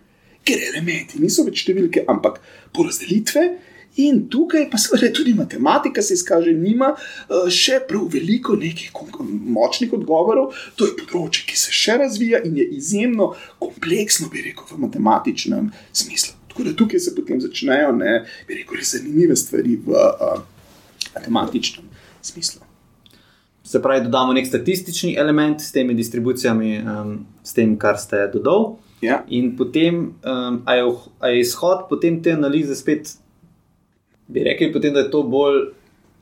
ker 0.44 0.62
elementi 0.72 1.20
niso 1.22 1.46
več 1.48 1.64
številke, 1.64 2.06
ampak 2.12 2.40
porazdelitve. 2.76 3.48
In 4.00 4.22
tukaj 4.32 4.68
pa 4.72 4.78
seveda 4.80 5.10
tudi 5.16 5.34
matematika 5.34 6.02
se 6.06 6.14
izkaže, 6.14 6.54
nima 6.56 6.92
uh, 6.94 7.48
še 7.52 7.82
prav 7.90 8.06
veliko 8.14 8.56
nekih 8.60 8.94
močnih 9.56 9.96
odgovorov. 9.98 10.54
To 10.80 10.88
je 10.88 10.96
področje, 11.02 11.48
ki 11.50 11.58
se 11.60 11.74
še 11.76 11.98
razvija 12.04 12.44
in 12.48 12.62
je 12.62 12.68
izjemno 12.78 13.34
kompleksno, 13.60 14.30
bi 14.32 14.46
rekel, 14.46 14.70
v 14.70 14.80
matematičnem 14.86 15.74
smislu. 15.92 16.38
Tako 16.54 16.70
da 16.70 16.78
tukaj 16.78 17.04
se 17.04 17.16
potem 17.18 17.42
začnejo, 17.44 17.92
ne, 17.98 18.16
bi 18.48 18.62
rekel, 18.62 18.80
zanimive 18.94 19.36
stvari 19.40 19.80
v 19.84 20.00
uh, 20.00 20.42
matematičnem 21.18 21.90
smislu. 22.22 22.69
Se 23.70 23.82
pravi, 23.82 24.08
dodamo 24.08 24.34
nek 24.34 24.48
statistični 24.48 25.12
element 25.22 25.62
s 25.62 25.72
temi 25.72 25.94
distribucijami, 25.94 26.72
um, 26.82 27.12
s 27.44 27.54
tem, 27.54 27.76
kar 27.78 28.00
ste 28.02 28.24
dodali. 28.34 28.80
Ja. 29.06 29.20
In 29.30 29.52
potem, 29.58 30.00
um, 30.26 30.62
a, 30.66 30.74
je, 30.74 30.88
a 31.20 31.30
je 31.30 31.44
izhod 31.44 31.86
potem 31.90 32.18
te 32.24 32.34
analize 32.34 32.76
spet 32.76 33.12
bi 34.28 34.42
rekli, 34.44 34.72
potem, 34.74 34.94
da 34.94 35.06
je 35.06 35.12
to 35.14 35.22
bolj 35.24 35.68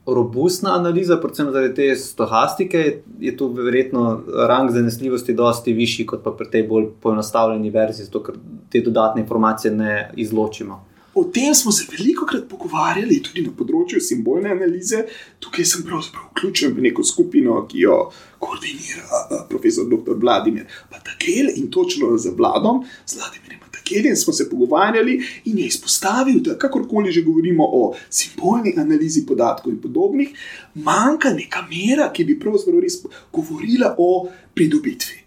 robustna 0.08 0.76
analiza, 0.76 1.18
predvsem 1.24 1.54
zaradi 1.56 1.74
te 1.76 1.88
stohastike, 1.96 2.84
je 3.20 3.34
tu 3.38 3.48
verjetno 3.56 4.22
rang 4.48 4.72
zanesljivosti 4.72 5.34
dosti 5.36 5.74
višji 5.74 6.06
kot 6.12 6.24
pa 6.24 6.32
pri 6.36 6.52
tej 6.52 6.68
bolj 6.68 6.92
poenostavljeni 7.04 7.72
verziji, 7.72 8.12
zato 8.12 8.24
ker 8.24 8.36
te 8.72 8.84
dodatne 8.84 9.24
informacije 9.24 9.72
ne 9.76 10.12
izločimo. 10.16 10.84
O 11.18 11.24
tem 11.34 11.56
smo 11.56 11.72
se 11.72 11.88
veliko 11.90 12.28
krat 12.30 12.44
pogovarjali, 12.50 13.18
tudi 13.26 13.42
na 13.42 13.54
področju 13.58 14.02
simbolne 14.04 14.52
analize. 14.54 15.00
Tukaj 15.42 15.66
sem 15.66 15.86
pravzaprav 15.88 16.28
vključen 16.30 16.76
v 16.78 16.84
neko 16.86 17.06
skupino, 17.08 17.58
ki 17.66 17.88
jo 17.88 17.98
koordinira 18.38 19.24
profesor 19.50 19.90
dr. 19.90 20.14
Vladimir 20.22 20.70
Patakel 20.92 21.50
in 21.56 21.72
točno 21.74 22.14
z 22.22 22.36
Vladom, 22.38 22.84
z 23.06 23.18
Vladimirjem 23.18 23.66
Patakeljem 23.66 24.16
smo 24.16 24.34
se 24.34 24.50
pogovarjali 24.50 25.18
in 25.46 25.58
je 25.58 25.66
izpostavil, 25.66 26.40
da 26.46 26.58
kakorkoli 26.58 27.12
že 27.12 27.26
govorimo 27.26 27.66
o 27.66 27.96
simbolni 28.10 28.76
analizi 28.78 29.26
podatkov 29.26 29.74
in 29.74 29.82
podobnih, 29.82 30.34
manjka 30.76 31.34
neka 31.34 31.66
mera, 31.72 32.12
ki 32.14 32.30
bi 32.30 32.40
pravzaprav 32.40 32.84
res 32.84 33.02
govorila 33.34 33.96
o 33.98 34.28
pridobitvi. 34.54 35.27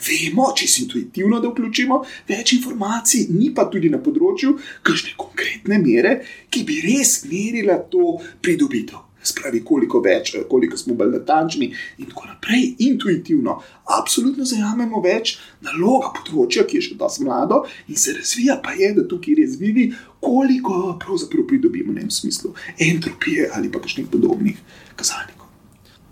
Vemo, 0.00 0.50
če 0.56 0.68
si 0.68 0.84
intuitivno, 0.84 1.40
da 1.40 1.50
vključimo 1.50 2.00
več 2.28 2.54
informacij, 2.56 3.28
ni 3.34 3.50
pa 3.54 3.66
tudi 3.72 3.90
na 3.92 4.00
področju 4.02 4.56
kakšne 4.86 5.14
konkretne 5.20 5.80
mere, 5.82 6.16
ki 6.50 6.64
bi 6.68 6.80
res 6.86 7.20
merila 7.28 7.80
to 7.92 8.16
pridobitev. 8.42 9.06
Spravi, 9.20 9.58
koliko 9.68 10.00
več, 10.00 10.30
koliko 10.48 10.78
smo 10.80 10.94
bolj 10.96 11.10
natančni, 11.18 11.66
in 12.00 12.06
tako 12.08 12.30
naprej, 12.30 12.62
intuitivno, 12.86 13.58
absolutno 13.98 14.46
zajamemo 14.48 15.02
več 15.04 15.34
naloga 15.66 16.14
področja, 16.16 16.64
ki 16.64 16.78
je 16.78 16.86
še 16.86 16.96
dosti 17.02 17.26
mlado 17.26 17.66
in 17.92 18.00
se 18.00 18.14
razvija, 18.16 18.56
pa 18.64 18.72
je, 18.78 18.94
da 18.96 19.04
tukaj 19.10 19.36
res 19.42 19.58
vidi, 19.60 19.90
koliko 20.24 20.94
pravzaprav 21.02 21.44
pridobimo 21.52 21.92
v 21.98 22.08
smislu 22.08 22.54
entropije 22.80 23.50
ali 23.52 23.68
pa 23.68 23.84
kakšnih 23.84 24.08
podobnih 24.08 24.56
kazalnikov. 24.96 25.50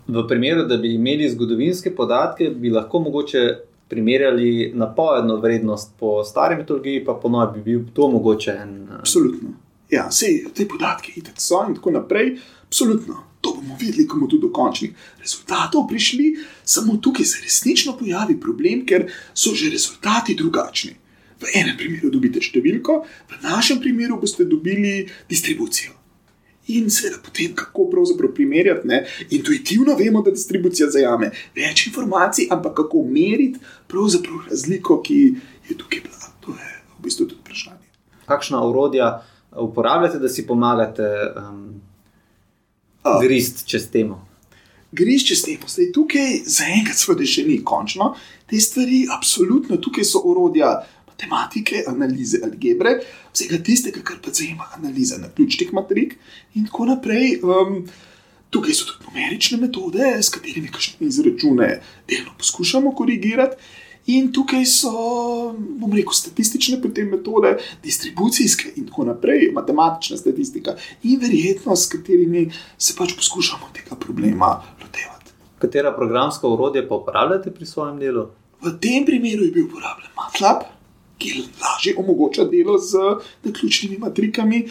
V 0.09 0.27
primeru, 0.29 0.67
da 0.69 0.77
bi 0.77 0.93
imeli 0.93 1.29
zgodovinske 1.29 1.91
podatke, 1.95 2.49
bi 2.49 2.69
lahko 2.73 3.01
mogoče 3.05 3.41
primerjali 3.89 4.71
napovedno 4.75 5.35
vrednost 5.35 5.91
po 5.99 6.23
stari 6.23 6.55
metodologiji, 6.55 7.05
pa 7.05 7.13
po 7.13 7.29
novi 7.29 7.59
bi 7.59 7.63
bil 7.71 7.81
to 7.93 8.09
mogoče 8.11 8.51
en. 8.61 8.87
Absolutno. 8.99 9.49
Ja, 9.89 10.05
vse 10.09 10.27
te 10.53 10.67
podatke, 10.69 11.11
itd. 11.15 11.41
so 11.41 11.63
in 11.67 11.75
tako 11.75 11.91
naprej. 11.91 12.35
Absolutno, 12.67 13.23
to 13.41 13.55
bomo 13.57 13.77
videli, 13.79 14.07
ko 14.07 14.19
bomo 14.19 14.29
tudi 14.29 14.45
do 14.45 14.53
končnih 14.53 14.93
rezultatov 15.19 15.87
prišli. 15.89 16.35
Samo 16.63 16.97
tukaj 16.97 17.25
se 17.25 17.43
resnično 17.43 17.97
pojavi 17.97 18.39
problem, 18.39 18.85
ker 18.85 19.09
so 19.33 19.55
že 19.55 19.71
rezultati 19.73 20.35
drugačni. 20.35 20.95
V 21.39 21.53
enem 21.55 21.77
primeru 21.77 22.11
dobite 22.11 22.41
številko, 22.43 22.99
v 23.31 23.41
našem 23.41 23.79
primeru 23.79 24.19
boste 24.19 24.45
dobili 24.45 25.07
distribucijo. 25.29 25.98
In 26.75 26.89
seveda, 26.93 27.17
potem 27.25 27.55
kako 27.57 27.87
pravzaprav 27.91 28.33
primerjati. 28.37 28.87
Ne? 28.87 29.03
Intuitivno 29.35 29.95
vemo, 29.97 30.21
da 30.21 30.31
distribucija 30.31 30.89
zajame 30.93 31.31
več 31.55 31.87
informacij, 31.89 32.47
ampak 32.53 32.77
kako 32.83 33.03
meriti 33.09 33.59
pravzaprav 33.87 34.47
razliko, 34.49 35.01
ki 35.01 35.19
je 35.69 35.77
tukaj 35.77 36.05
bila. 36.05 36.33
To 36.45 36.55
je 36.55 36.71
v 36.95 37.03
bistvu 37.03 37.27
tudi 37.27 37.41
vprašanje. 37.41 37.85
Kakšna 38.29 38.61
urodja 38.67 39.11
uporabljate, 39.57 40.19
da 40.21 40.29
si 40.29 40.47
pomagate? 40.47 41.09
Um 41.37 41.79
grist 43.21 43.65
čez 43.65 43.89
temo. 43.91 44.25
Grist 44.91 45.27
čez 45.27 45.43
temo. 45.45 45.67
Zdaj, 45.67 45.91
tukaj 45.93 46.41
zaenkrat 46.49 46.97
seveda 46.97 47.27
še 47.29 47.45
ni 47.47 47.59
končno. 47.65 48.13
Te 48.49 48.59
stvari, 48.61 49.03
absolutno, 49.13 49.77
tukaj 49.77 50.07
so 50.07 50.23
orodja 50.25 50.79
matematike, 51.19 51.83
analize 51.87 52.39
algebre, 52.43 52.99
vsega 53.33 53.59
tistega, 53.63 54.01
kar 54.03 54.19
pa 54.23 54.31
zajema 54.31 54.69
analiza 54.77 55.17
na 55.17 55.29
ključnih 55.29 55.73
matrik 55.73 56.17
in 56.55 56.65
tako 56.65 56.85
naprej. 56.85 57.39
Um, 57.43 57.85
tukaj 58.49 58.73
so 58.73 58.85
tudi 58.85 59.05
numerične 59.05 59.57
metode, 59.57 60.23
s 60.23 60.29
katerimi 60.29 60.71
kakšne 60.71 61.07
izračune 61.07 61.81
delno 62.07 62.33
poskušamo 62.37 62.95
korigirati. 62.95 63.57
In 64.09 64.31
tukaj 64.33 64.63
so, 64.65 64.91
bom 65.53 65.91
rekel, 65.93 66.15
statistične 66.17 66.79
metode, 67.11 67.57
distribucijske 67.83 68.71
in 68.75 68.87
tako 68.87 69.05
naprej, 69.05 69.51
matematična 69.53 70.17
statistika 70.17 70.75
in 71.03 71.19
verjetnost, 71.19 71.85
s 71.85 71.89
katerimi 71.89 72.49
se 72.77 72.95
pač 72.97 73.13
poskušamo 73.15 73.69
tega 73.73 73.95
problema 73.95 74.63
lotevati. 74.81 75.31
Katera 75.59 75.93
programska 75.95 76.47
urodja 76.47 76.87
pa 76.87 76.95
uporabljate 76.95 77.51
pri 77.51 77.65
svojem 77.65 77.99
delu? 77.99 78.29
V 78.61 78.73
tem 78.81 79.05
primeru 79.05 79.45
je 79.45 79.51
bil 79.51 79.65
uporabljen 79.67 80.09
MATLAB, 80.17 80.63
ki 81.19 81.43
lažje 81.61 81.95
omogoča 81.97 82.45
delo 82.49 82.77
z 82.77 82.97
ključnimi 83.43 83.97
matrikami. 83.97 84.63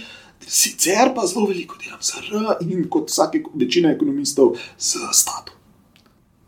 Sicer 0.47 1.13
pa 1.15 1.27
zelo 1.27 1.47
veliko 1.47 1.77
delam 1.83 2.01
z 2.01 2.23
R 2.31 2.57
in 2.65 2.89
kot 2.89 3.11
vsake 3.11 3.43
večina 3.55 3.93
ekonomistov 3.93 4.57
z 4.79 5.05
statom. 5.13 5.55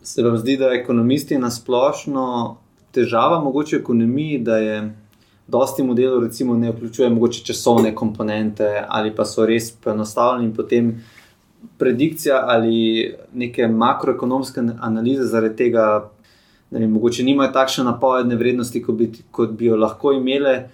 Se 0.02 0.22
vam 0.22 0.38
zdi, 0.38 0.56
da 0.56 0.72
ekonomisti 0.72 1.38
na 1.38 1.50
splošno 1.50 2.56
težava 2.92 3.40
mogoče 3.44 3.76
ekonomiji, 3.76 4.38
da 4.38 4.56
je 4.56 4.76
dosti 5.50 5.82
modelov, 5.82 6.22
recimo, 6.24 6.56
ne 6.56 6.70
vključuje 6.72 7.10
mogoče 7.10 7.44
časovne 7.44 7.94
komponente 7.94 8.84
ali 8.88 9.14
pa 9.14 9.24
so 9.24 9.46
res 9.46 9.70
poenostavljeni 9.70 10.48
in 10.48 10.54
potem 10.56 10.92
predikcija 11.78 12.44
ali 12.48 13.14
neke 13.32 13.68
makroekonomske 13.68 14.62
analize 14.80 15.24
zaradi 15.28 15.56
tega, 15.56 16.10
ne 16.70 16.86
mogoče 16.86 17.24
nimajo 17.26 17.52
takšne 17.52 17.84
napovedne 17.84 18.36
vrednosti, 18.36 18.82
kot 18.82 18.94
bi, 18.94 19.10
kot 19.30 19.50
bi 19.58 19.70
jo 19.70 19.76
lahko 19.76 20.12
imele. 20.12 20.68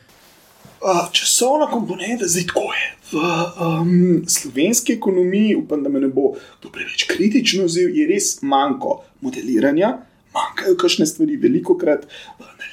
Časovna 1.12 1.66
komponenta, 1.70 2.28
zdaj 2.28 2.44
tako 2.50 2.68
je. 2.74 2.90
V 3.12 3.22
um, 3.22 4.22
slovenski 4.28 4.92
ekonomiji, 4.92 5.56
upam, 5.56 5.82
da 5.82 5.88
me 5.88 6.00
ne 6.00 6.08
bo 6.08 6.34
to 6.60 6.70
preveč 6.74 7.06
kritično 7.08 7.64
vzel, 7.64 7.94
je 7.94 8.06
res 8.10 8.36
manjko 8.42 9.00
modeliranja 9.24 9.96
manjkajo 10.36 10.76
kakšne 10.80 11.06
stvari, 11.06 11.36
veliko 11.40 11.76
krat 11.78 12.06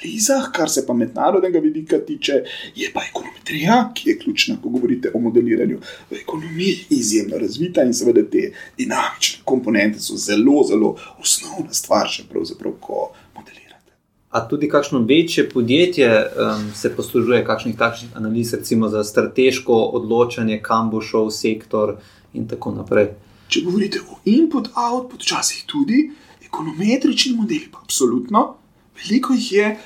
analizah, 0.03 0.51
kar 0.51 0.69
se 0.69 0.85
pa 0.85 0.93
mednarodnega 0.93 1.59
vidika 1.59 1.97
tiče, 1.97 2.43
je 2.75 2.91
pa 2.93 3.01
ekonometrija, 3.09 3.91
ki 3.95 4.09
je 4.09 4.19
ključna, 4.19 4.55
ko 4.63 4.69
govorite 4.69 5.11
o 5.13 5.19
modeliranju. 5.19 5.79
V 6.11 6.15
ekonomiji 6.15 6.69
je 6.69 6.97
izjemno 6.97 7.37
razvita 7.37 7.83
in 7.83 7.93
seveda 7.93 8.23
te 8.29 8.51
dinamične 8.77 9.41
komponente 9.45 9.99
so 9.99 10.17
zelo, 10.17 10.63
zelo 10.67 10.95
osnovna 11.19 11.73
stvar, 11.73 12.07
še 12.09 12.23
pravzaprav, 12.29 12.73
ko 12.79 13.11
modelirate. 13.35 13.93
A 14.31 14.47
tudi 14.47 14.69
kakšno 14.69 14.99
večje 14.99 15.49
podjetje 15.49 16.09
um, 16.09 16.71
se 16.75 16.95
poslužuje 16.95 17.45
kakšnih 17.45 17.77
takšnih 17.77 18.17
analiz, 18.17 18.53
recimo 18.53 18.89
za 18.89 19.03
strateško 19.03 19.73
odločanje, 19.99 20.59
kam 20.61 20.89
bo 20.89 21.01
šel 21.01 21.29
sektor 21.31 21.97
in 22.33 22.47
tako 22.47 22.71
naprej. 22.71 23.13
Če 23.47 23.61
govorite 23.61 23.99
o 24.09 24.17
input-output, 24.25 25.21
včasih 25.21 25.63
tudi, 25.67 26.09
ekonometrični 26.41 27.35
modeli, 27.37 27.69
pa 27.71 27.83
absolutno, 27.83 28.62
veliko 29.01 29.33
jih 29.33 29.51
je, 29.51 29.77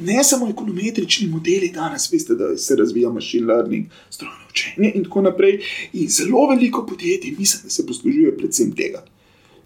ne 0.00 0.24
samo 0.24 0.48
ekonometrični 0.48 1.26
modeli, 1.28 1.70
danes 1.74 2.12
veste, 2.12 2.34
da 2.34 2.56
se 2.56 2.76
razvija 2.76 3.10
machine 3.10 3.46
learning, 3.46 3.86
strojno 4.10 4.48
učenje 4.50 4.92
in 4.94 5.04
tako 5.04 5.22
naprej. 5.22 5.60
In 5.92 6.08
zelo 6.08 6.46
veliko 6.48 6.86
podjetij, 6.86 7.34
mislim, 7.38 7.62
da 7.64 7.70
se 7.70 7.86
poslužuje 7.86 8.36
predvsem 8.36 8.72
tega. 8.76 9.04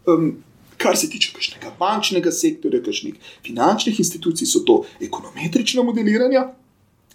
Um, 0.07 0.37
kar 0.77 0.97
se 0.97 1.11
tiče 1.11 1.33
kakšnega 1.33 1.73
bančnega 1.79 2.33
sektorja, 2.33 2.83
kakšnih 2.85 3.15
finančnih 3.47 3.99
institucij, 4.01 4.47
so 4.47 4.65
to 4.67 4.83
ekonometrična 5.01 5.83
modeliranja. 5.83 6.47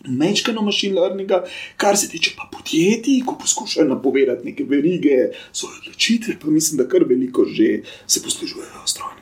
Mečkano 0.02 0.64
machine 0.66 0.98
learninga, 0.98 1.44
kar 1.78 1.98
se 1.98 2.08
tiče 2.10 2.34
pa 2.38 2.48
podjetij, 2.52 3.22
ko 3.26 3.36
poskušajo 3.38 3.86
napovedati 3.88 4.48
neke 4.50 4.66
verige, 4.66 5.28
svoje 5.54 5.78
odločitve, 5.84 6.40
pa 6.42 6.50
mislim, 6.50 6.82
da 6.82 6.90
kar 6.90 7.06
veliko 7.06 7.46
že 7.46 7.84
se 8.08 8.24
poslužujejo 8.24 8.86
strojno. 8.86 9.21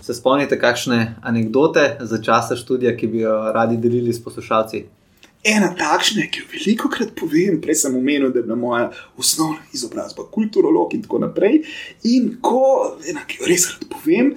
Se 0.00 0.14
spomnite, 0.14 0.58
kakšne 0.58 1.16
anekdote 1.22 1.96
za 2.00 2.22
časa 2.22 2.56
študija, 2.56 2.96
ki 2.96 3.06
bi 3.06 3.20
jo 3.26 3.34
radi 3.52 3.76
delili 3.76 4.12
s 4.12 4.24
poslušalci? 4.24 4.84
Ena 5.44 5.70
takšna, 5.76 6.26
ki 6.28 6.42
jo 6.42 6.48
veliko 6.52 6.88
krat 6.92 7.14
povem, 7.16 7.60
prej 7.64 7.78
sem 7.82 7.94
omenil, 7.96 8.28
da 8.32 8.40
je 8.40 8.46
bila 8.48 8.56
moja 8.60 8.90
osnovna 9.16 9.62
izobrazba 9.72 10.26
kulturolog 10.32 10.94
in 10.94 11.04
tako 11.04 11.22
naprej. 11.22 11.62
In 12.12 12.34
ko, 12.44 12.96
ena, 13.08 13.24
ki 13.28 13.40
jo 13.40 13.48
res 13.48 13.64
rad 13.70 13.86
povem, 13.88 14.34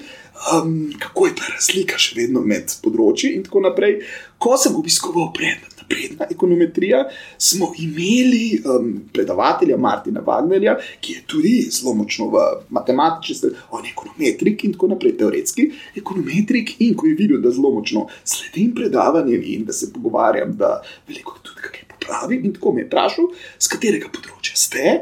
um, 0.51 0.77
kako 0.99 1.27
je 1.27 1.35
ta 1.39 1.49
razlika 1.51 1.99
še 1.99 2.15
vedno 2.21 2.43
med 2.47 2.71
področji 2.83 3.33
in 3.35 3.43
tako 3.43 3.65
naprej. 3.67 3.99
Ko 4.43 4.57
sem 4.59 4.75
obiskoval 4.75 5.29
predmet, 5.31 5.73
napredna 5.83 6.25
ekonometrija, 6.31 7.03
smo 7.37 7.73
imeli 7.77 8.61
um, 8.65 8.89
predavatelja 9.13 9.77
Martina 9.77 10.21
Wagnerja, 10.21 10.75
ki 11.01 11.13
je 11.13 11.21
tudi 11.27 11.53
zelo 11.71 11.93
močno 11.93 12.27
v 12.27 12.43
matematični, 12.69 13.53
on 13.71 13.85
je 13.85 13.91
ekonometrik 13.91 14.63
in 14.63 14.73
tako 14.73 14.87
naprej, 14.87 15.17
teoretski 15.17 15.69
ekonometrik. 15.95 16.75
In 16.79 16.95
ko 16.95 17.07
je 17.07 17.15
videl, 17.15 17.41
da 17.41 17.51
zelo 17.51 17.71
močno 17.71 18.07
sledim 18.23 18.73
predavanjem 18.75 19.43
in 19.55 19.65
da 19.65 19.73
se 19.73 19.93
pogovarjam, 19.93 20.55
da 20.57 20.81
veliko 21.07 21.39
tudi 21.43 21.63
kaj 21.63 21.87
popravim, 21.95 22.45
in 22.45 22.53
tako 22.53 22.73
me 22.73 22.83
je 22.83 22.87
vprašal, 22.91 23.31
z 23.59 23.75
katerega 23.75 24.11
področja 24.11 24.59
ste. 24.59 24.97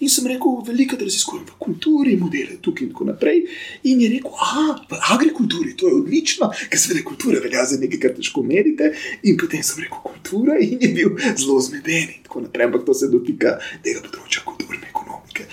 In 0.00 0.08
sem 0.08 0.26
rekel, 0.26 0.60
veliko 0.64 0.96
raziskujem 1.00 1.44
v 1.48 1.56
kulturi, 1.60 2.16
modele 2.20 2.56
tukaj 2.64 2.86
in 2.86 2.92
tako 2.94 3.08
naprej. 3.10 3.42
In 3.90 4.00
je 4.00 4.08
rekel, 4.14 4.32
ah, 4.40 4.78
v 4.88 5.00
agrikulturi, 5.14 5.74
to 5.76 5.90
je 5.90 5.98
odlično, 6.00 6.50
ker 6.72 6.80
se 6.80 6.92
vede, 6.92 7.04
kultura 7.04 7.42
velja 7.44 7.66
za 7.68 7.80
nekaj, 7.80 8.00
kar 8.00 8.14
težko 8.16 8.44
merite. 8.46 8.94
In 9.28 9.36
potem 9.40 9.62
sem 9.66 9.82
rekel, 9.84 10.00
kultura 10.04 10.56
in 10.60 10.80
je 10.80 10.92
bil 10.96 11.12
zelo 11.36 11.60
zmeden 11.60 12.14
in 12.16 12.22
tako 12.24 12.46
naprej. 12.46 12.70
Ampak 12.70 12.86
to 12.88 12.96
se 12.96 13.10
dotika 13.12 13.58
tega 13.84 14.00
področja 14.06 14.46
kulturne 14.48 14.88
ekonomike. 14.88 15.48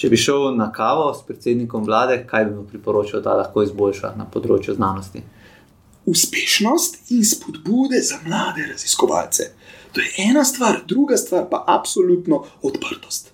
Če 0.00 0.08
bi 0.10 0.18
šel 0.18 0.48
na 0.56 0.72
kavo 0.74 1.12
s 1.14 1.20
predsednikom 1.28 1.84
vlade, 1.86 2.16
kaj 2.26 2.48
bi 2.48 2.56
mu 2.56 2.64
priporočil, 2.66 3.20
da 3.22 3.36
lahko 3.38 3.62
izboljša 3.62 4.16
na 4.18 4.24
področju 4.26 4.74
znanosti? 4.74 5.20
Uspešnost 6.08 7.12
in 7.14 7.22
spodbude 7.28 8.00
za 8.02 8.18
mlade 8.24 8.64
raziskovalce. 8.72 9.52
To 9.92 10.00
je 10.00 10.30
ena 10.30 10.44
stvar, 10.44 10.80
druga 10.88 11.16
stvar 11.16 11.46
pa 11.50 11.64
absolutno 11.68 12.44
odprtost. 12.62 13.32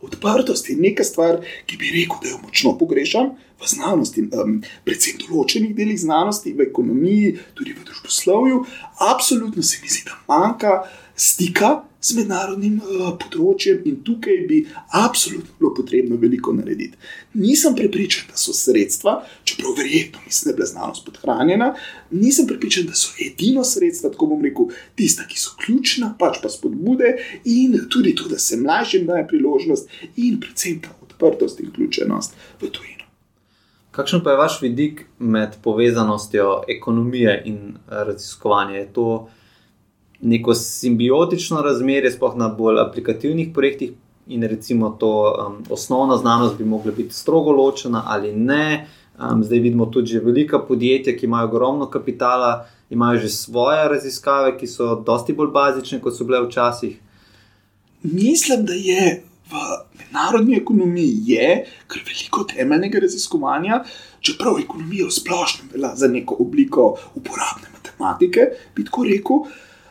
Odprtost 0.00 0.70
je 0.70 0.76
neka 0.76 1.04
stvar, 1.04 1.40
ki 1.66 1.76
bi 1.76 1.90
rekel, 1.94 2.20
da 2.22 2.28
jo 2.28 2.40
močno 2.42 2.76
pogrešam 2.78 3.32
v 3.60 3.68
znanosti, 3.68 4.26
um, 4.28 4.58
predvsem 4.84 5.16
v 5.16 5.30
določenih 5.30 5.72
delih 5.76 5.98
znanosti, 6.00 6.52
v 6.52 6.68
ekonomiji, 6.68 7.32
tudi 7.56 7.72
v 7.72 7.86
družboslovju. 8.06 8.64
Absolutno 8.98 9.62
se 9.62 9.78
mi 9.82 9.88
zdi, 9.88 10.02
da 10.04 10.34
manjka 10.34 10.82
stika 11.16 11.82
z 12.00 12.14
mednarodnim 12.14 12.78
uh, 12.78 13.16
področjem 13.18 13.82
in 13.88 13.96
tukaj 14.04 14.36
bi 14.46 14.60
absolutno 14.94 15.56
bilo 15.58 15.72
potrebno 15.74 16.16
veliko 16.16 16.52
narediti. 16.54 16.96
Nisem 17.34 17.74
prepričan, 17.74 18.28
da 18.30 18.36
so 18.38 18.52
sredstva, 18.54 19.24
čeprav 19.44 19.74
verjetno 19.78 20.20
mislim, 20.24 20.44
da 20.46 20.52
je 20.52 20.56
bila 20.56 20.68
znanost 20.70 21.06
podhranjena, 21.08 21.72
nisem 22.10 22.46
prepričan, 22.46 22.86
da 22.86 22.94
so 22.94 23.10
edino 23.18 23.64
sredstva, 23.64 24.12
tako 24.14 24.30
bom 24.34 24.44
rekel, 24.44 24.70
tista, 24.94 25.26
ki 25.26 25.40
so 25.40 25.56
ključna, 25.64 26.12
pač 26.20 26.38
pa 26.42 26.52
spodbude 26.52 27.16
in 27.44 27.80
tudi 27.90 28.14
to, 28.14 28.28
da 28.30 28.38
se 28.38 28.60
mlajšim 28.60 29.08
daje 29.08 29.26
priložnost 29.32 29.90
in 30.16 30.38
predvsem 30.40 30.78
ta 30.84 30.94
odprtost 31.02 31.64
in 31.64 31.72
vključenost 31.72 32.38
v 32.60 32.70
tujino. 32.70 32.95
Kakšen 33.96 34.20
pa 34.24 34.30
je 34.30 34.36
vaš 34.36 34.62
vidik 34.62 35.06
med 35.18 35.56
povezanostjo 35.62 36.62
ekonomije 36.68 37.42
in 37.44 37.76
raziskovanja? 37.88 38.74
Je 38.76 38.92
to 38.92 39.28
neko 40.20 40.54
simbiotično 40.54 41.62
razmerje, 41.62 42.10
sploh 42.12 42.36
na 42.36 42.48
bolj 42.48 42.80
aplikativnih 42.80 43.54
projektih, 43.54 43.94
in 44.26 44.42
recimo 44.42 44.90
to 45.00 45.34
um, 45.48 45.64
osnovna 45.70 46.16
znanost 46.16 46.58
bi 46.58 46.64
mogla 46.64 46.92
biti 46.92 47.14
strogo 47.14 47.52
ločena 47.52 48.02
ali 48.06 48.32
ne. 48.32 48.86
Um, 49.18 49.44
zdaj 49.44 49.58
vidimo 49.58 49.86
tudi 49.86 50.06
že 50.06 50.20
velika 50.20 50.58
podjetja, 50.58 51.16
ki 51.16 51.26
imajo 51.26 51.48
ogromno 51.48 51.86
kapitala, 51.90 52.66
imajo 52.90 53.18
že 53.18 53.28
svoje 53.28 53.88
raziskave, 53.88 54.58
ki 54.58 54.66
so 54.66 54.94
dosti 55.06 55.32
bolj 55.32 55.50
bazične, 55.50 56.00
kot 56.00 56.16
so 56.16 56.24
bile 56.24 56.42
včasih. 56.46 57.00
Mislim, 58.02 58.66
da 58.66 58.72
je 58.72 59.22
mednarodni 60.16 60.56
ekonomiji 60.56 61.22
je 61.26 61.66
kar 61.86 62.02
veliko 62.06 62.44
temeljnega 62.44 62.98
raziskovanja, 62.98 63.84
čeprav 64.20 64.58
ekonomija 64.60 65.06
v 65.06 65.10
splošnem 65.10 65.68
velja 65.72 65.94
za 65.96 66.08
neko 66.08 66.36
obliko 66.40 66.96
uporabne 67.14 67.68
matematike, 67.72 68.50
bi 68.76 68.84
tako 68.84 69.04
rekel. 69.04 69.36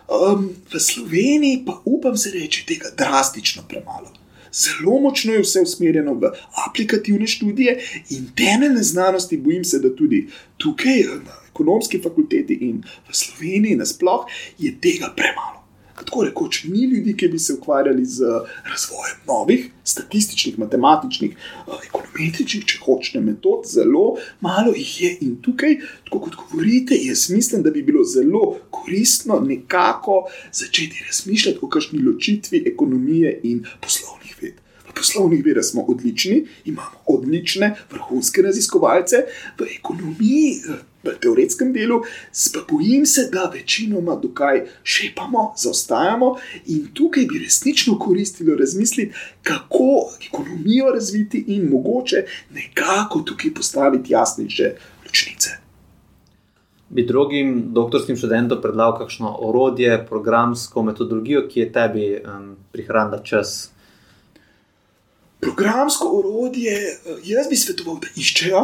Um, 0.05 0.49
v 0.73 0.79
Sloveniji 0.79 1.63
pa 1.65 1.81
upam 1.85 2.17
se 2.17 2.31
reči 2.31 2.65
tega 2.65 2.89
drastično 2.97 3.63
premalo. 3.67 4.11
Zelo 4.53 4.99
močno 5.01 5.33
je 5.33 5.41
vse 5.41 5.61
usmerjeno 5.61 6.13
v 6.13 6.29
aplikativne 6.67 7.27
študije 7.27 7.79
in 8.09 8.29
temeljne 8.35 8.83
znanosti, 8.83 9.37
bojim 9.37 9.65
se, 9.65 9.79
da 9.79 9.95
tudi 9.95 10.27
tukaj 10.57 11.03
na 11.25 11.41
ekonomski 11.49 12.01
fakulteti 12.01 12.53
in 12.53 12.83
v 13.09 13.13
Sloveniji 13.13 13.75
nasploh 13.75 14.25
je 14.59 14.77
tega 14.81 15.11
premalo 15.15 15.64
tako 16.03 16.23
rekoč, 16.23 16.63
ni 16.63 16.83
ljudi, 16.83 17.15
ki 17.17 17.27
bi 17.27 17.39
se 17.39 17.53
ukvarjali 17.53 18.05
z 18.05 18.23
razvojem 18.71 19.17
novih 19.27 19.69
statističnih, 19.83 20.59
matematičnih, 20.59 21.31
eh, 21.31 21.71
ekonometričnih, 21.87 22.65
če 22.65 22.79
hočete, 22.83 23.21
metod, 23.21 23.65
zelo 23.65 24.17
malo 24.41 24.73
jih 24.75 25.01
je. 25.01 25.17
In 25.21 25.35
tukaj, 25.41 25.77
tako 26.03 26.19
kot 26.19 26.35
govorite, 26.35 26.97
jaz 27.01 27.29
mislim, 27.29 27.63
da 27.63 27.71
bi 27.71 27.83
bilo 27.83 28.03
zelo 28.03 28.59
koristno 28.69 29.39
nekako 29.39 30.25
začeti 30.51 31.03
razmišljati 31.07 31.59
o 31.61 31.69
kakšni 31.69 31.99
ločitvi 31.99 32.63
ekonomije 32.67 33.39
in 33.43 33.65
poslovnih 33.81 34.35
ved. 34.41 34.61
Poslovnih 34.95 35.45
vedah 35.45 35.63
smo 35.63 35.81
odlični, 35.81 36.45
imamo 36.65 37.03
odlične, 37.05 37.75
vrhunske 37.91 38.41
raziskovalce, 38.41 39.25
v 39.59 39.67
ekonomiji. 39.79 40.61
V 41.05 41.19
teoretskem 41.21 41.73
delu, 41.73 42.01
pa 42.53 42.61
bojim 42.71 43.05
se, 43.05 43.29
da 43.33 43.51
večinoma 43.53 44.15
dokaj 44.15 44.63
šepamo, 44.83 45.53
zaostajamo 45.57 46.35
in 46.65 46.87
tukaj 46.93 47.25
bi 47.25 47.43
resnično 47.43 47.99
koristilo 47.99 48.55
razmisliti, 48.55 49.13
kako 49.43 50.09
ekonomijo 50.27 50.89
razviti 50.93 51.43
in 51.47 51.69
mogoče 51.69 52.25
nekako 52.53 53.19
tukaj 53.19 53.53
postaviti 53.53 54.13
jasnejše 54.13 54.71
ločnice. 55.05 55.49
Bi 56.89 57.05
drugim 57.05 57.73
doktorskim 57.73 58.17
študentom 58.17 58.61
predlagal 58.61 58.97
kakšno 58.97 59.37
orodje, 59.39 60.05
programsko 60.09 60.83
metodologijo, 60.83 61.47
ki 61.49 61.59
je 61.59 61.71
tebi 61.71 62.05
um, 62.17 62.55
prihranila 62.71 63.23
čas? 63.23 63.71
Programsko 65.39 66.11
orodje, 66.19 66.75
eh, 66.77 67.17
jaz 67.23 67.49
bi 67.49 67.55
svetoval, 67.55 67.99
da 67.99 68.07
iščejo, 68.15 68.61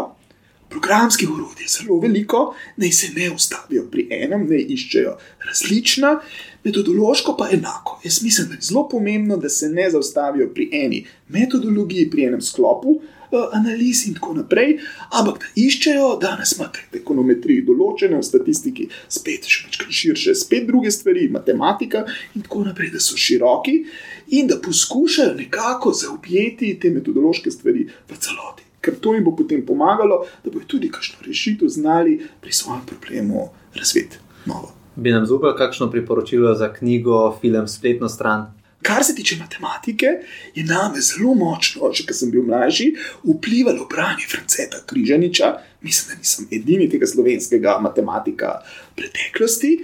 programskih 0.71 1.29
urodij 1.29 1.63
je 1.63 1.69
zelo 1.69 1.99
veliko, 1.99 2.55
naj 2.77 2.91
se 2.91 3.12
ne 3.15 3.31
ustavijo 3.36 3.84
pri 3.91 4.07
enem, 4.23 4.47
naj 4.49 4.65
iščejo 4.75 5.15
različna, 5.47 6.19
metodološko 6.63 7.36
pa 7.38 7.49
enako. 7.51 7.99
Jaz 8.03 8.21
mislim, 8.23 8.47
da 8.47 8.60
je 8.60 8.67
zelo 8.69 8.88
pomembno, 8.89 9.38
da 9.38 9.49
se 9.49 9.69
ne 9.69 9.89
zaustavijo 9.91 10.49
pri 10.53 10.69
eni 10.84 11.05
metodologiji, 11.27 12.10
pri 12.10 12.29
enem 12.31 12.41
sklopu. 12.41 13.01
Eh, 13.31 13.49
analiz 13.55 14.07
in 14.07 14.13
tako 14.13 14.34
naprej, 14.36 14.73
ampak 15.15 15.38
da 15.39 15.49
iščejo, 15.55 16.07
danes 16.19 16.51
imate 16.57 16.81
v 16.91 16.97
ekonometriji 16.99 17.63
določene, 17.63 18.17
v 18.19 18.27
statistiki 18.27 18.88
spet 19.07 19.47
še 19.47 19.69
nekaj 19.69 19.93
širše, 19.99 20.34
spet 20.36 20.65
druge 20.67 20.91
stvari, 20.91 21.29
matematika 21.31 22.01
in 22.36 22.43
tako 22.43 22.65
naprej, 22.65 22.91
da 22.91 22.99
so 22.99 23.15
široki 23.15 23.77
in 24.36 24.51
da 24.51 24.60
poskušajo 24.60 25.38
nekako 25.38 25.95
zaobjeti 25.95 26.73
te 26.75 26.91
metodološke 26.91 27.55
stvari 27.55 27.88
v 27.88 28.19
celoti 28.19 28.67
ker 28.82 28.96
to 29.00 29.13
jim 29.13 29.24
bo 29.24 29.36
potem 29.36 29.65
pomagalo, 29.65 30.26
da 30.44 30.52
bodo 30.52 30.65
tudi 30.67 30.91
kakšno 30.91 31.26
rešitev 31.28 31.70
znali 31.70 32.20
pri 32.41 32.54
svojem 32.54 32.82
problemu 32.86 33.50
razviti. 33.76 34.17
Novo. 34.46 34.74
Bi 34.96 35.12
nam 35.12 35.26
zaupal 35.26 35.56
kakšno 35.58 35.91
priporočilo 35.91 36.56
za 36.56 36.74
knjigo, 36.74 37.38
film, 37.41 37.67
spletno 37.67 38.10
stran? 38.10 38.50
Kar 38.82 39.04
se 39.04 39.15
tiče 39.15 39.36
matematike, 39.39 40.06
je 40.56 40.63
name 40.63 41.02
zelo 41.02 41.34
močno, 41.34 41.91
že 41.94 42.06
ko 42.06 42.13
sem 42.17 42.32
bil 42.32 42.44
mlajši, 42.44 42.88
vplivalo 43.24 43.86
branje 43.89 44.26
Franceta 44.30 44.82
Križaniča. 44.86 45.54
Mislim, 45.82 46.10
da 46.10 46.20
nisem 46.20 46.48
edini 46.52 46.89
tega 46.89 47.08
slovenskega 47.08 47.78
matematika 47.82 48.56
preteklosti. 48.96 49.78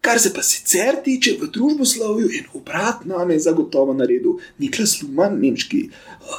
Kar 0.00 0.18
se 0.18 0.32
pa 0.32 0.42
sicer 0.42 0.96
tiče 1.04 1.34
v 1.40 1.50
družboslovju, 1.52 2.30
in 2.32 2.46
obrat 2.56 3.04
name 3.04 3.34
je 3.34 3.44
zagotovo 3.44 3.92
naredil 3.94 4.38
Niklas 4.58 4.94
Luman, 5.02 5.36
nemški 5.42 5.80
uh, 5.90 6.38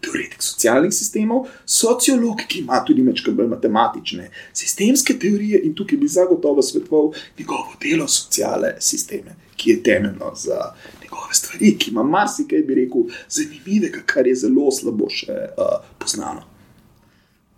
teoretik 0.00 0.40
socialnih 0.42 0.94
sistemov, 0.94 1.50
sociolog, 1.66 2.40
ki 2.48 2.62
ima 2.64 2.80
tudi 2.88 3.04
nekaj 3.04 3.36
bolj 3.36 3.50
matematične 3.52 4.30
sistemske 4.52 5.18
teorije 5.20 5.60
in 5.68 5.76
tukaj 5.76 6.00
bi 6.00 6.08
zagotovo 6.08 6.62
svetoval 6.62 7.12
njegovo 7.38 7.76
delo 7.84 8.08
sociale 8.08 8.74
sisteme, 8.80 9.36
ki 9.56 9.70
je 9.70 9.82
temeljno 9.82 10.32
za 10.34 10.72
njegove 11.02 11.34
stvari, 11.34 11.76
ki 11.78 11.90
ima 11.90 12.02
marsikaj, 12.02 12.64
bi 12.64 12.80
rekel, 12.80 13.08
zanimivega, 13.28 14.06
kar 14.06 14.26
je 14.26 14.40
zelo 14.46 14.72
slabo 14.72 15.12
še 15.12 15.36
uh, 15.52 15.80
poznano 15.98 16.55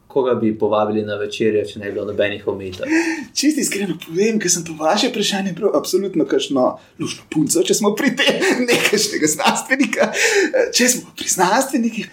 koga 0.08 0.34
bi 0.34 0.58
povabili 0.58 1.02
na 1.02 1.18
večerjo, 1.20 1.64
če 1.68 1.78
ne 1.78 1.90
bi 1.90 1.98
bilo 1.98 2.06
nobenih 2.08 2.46
omejitev? 2.48 2.92
Čisti 3.36 3.60
iskreno 3.60 3.98
povem, 4.06 4.38
ker 4.40 4.50
sem 4.50 4.64
to 4.64 4.76
vaše 4.78 5.10
vprašanje 5.12 5.52
prav 5.58 5.76
absolutno 5.76 6.24
kašno 6.28 6.68
lušno 6.98 7.26
punco, 7.30 7.62
če 7.62 7.76
smo 7.76 7.92
pri 7.98 8.14
tem 8.16 8.40
nekajšnega 8.70 9.30
znanstvenika. 9.34 10.08
Če 10.74 10.88
smo 10.94 11.12
pri 11.16 11.28
znanstvenikih, 11.36 12.08